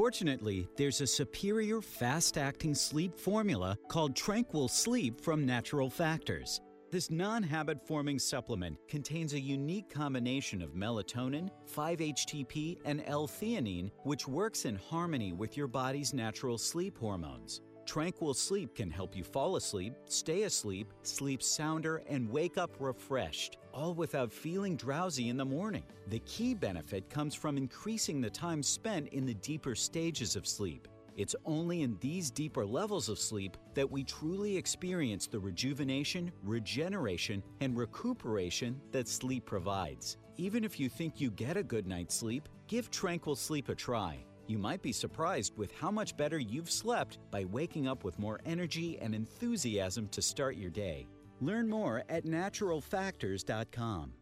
[0.00, 6.62] Fortunately, there's a superior fast acting sleep formula called Tranquil Sleep from Natural Factors.
[6.90, 13.90] This non habit forming supplement contains a unique combination of melatonin, 5-HTP, and L theanine,
[14.04, 17.60] which works in harmony with your body's natural sleep hormones.
[17.90, 23.58] Tranquil Sleep can help you fall asleep, stay asleep, sleep sounder, and wake up refreshed,
[23.74, 25.82] all without feeling drowsy in the morning.
[26.06, 30.86] The key benefit comes from increasing the time spent in the deeper stages of sleep.
[31.16, 37.42] It's only in these deeper levels of sleep that we truly experience the rejuvenation, regeneration,
[37.60, 40.16] and recuperation that sleep provides.
[40.36, 44.24] Even if you think you get a good night's sleep, give Tranquil Sleep a try.
[44.50, 48.40] You might be surprised with how much better you've slept by waking up with more
[48.44, 51.06] energy and enthusiasm to start your day.
[51.40, 54.12] Learn more at naturalfactors.com.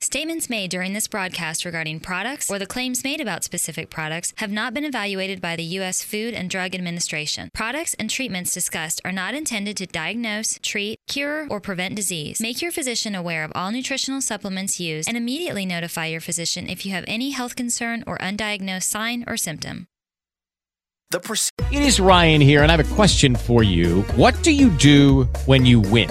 [0.00, 4.52] Statements made during this broadcast regarding products or the claims made about specific products have
[4.52, 6.04] not been evaluated by the U.S.
[6.04, 7.50] Food and Drug Administration.
[7.54, 12.40] Products and treatments discussed are not intended to diagnose, treat, cure, or prevent disease.
[12.42, 16.84] Make your physician aware of all nutritional supplements used and immediately notify your physician if
[16.84, 19.86] you have any health concern or undiagnosed sign or symptom.
[21.10, 21.20] The
[21.72, 24.02] it is Ryan here, and I have a question for you.
[24.16, 26.10] What do you do when you win?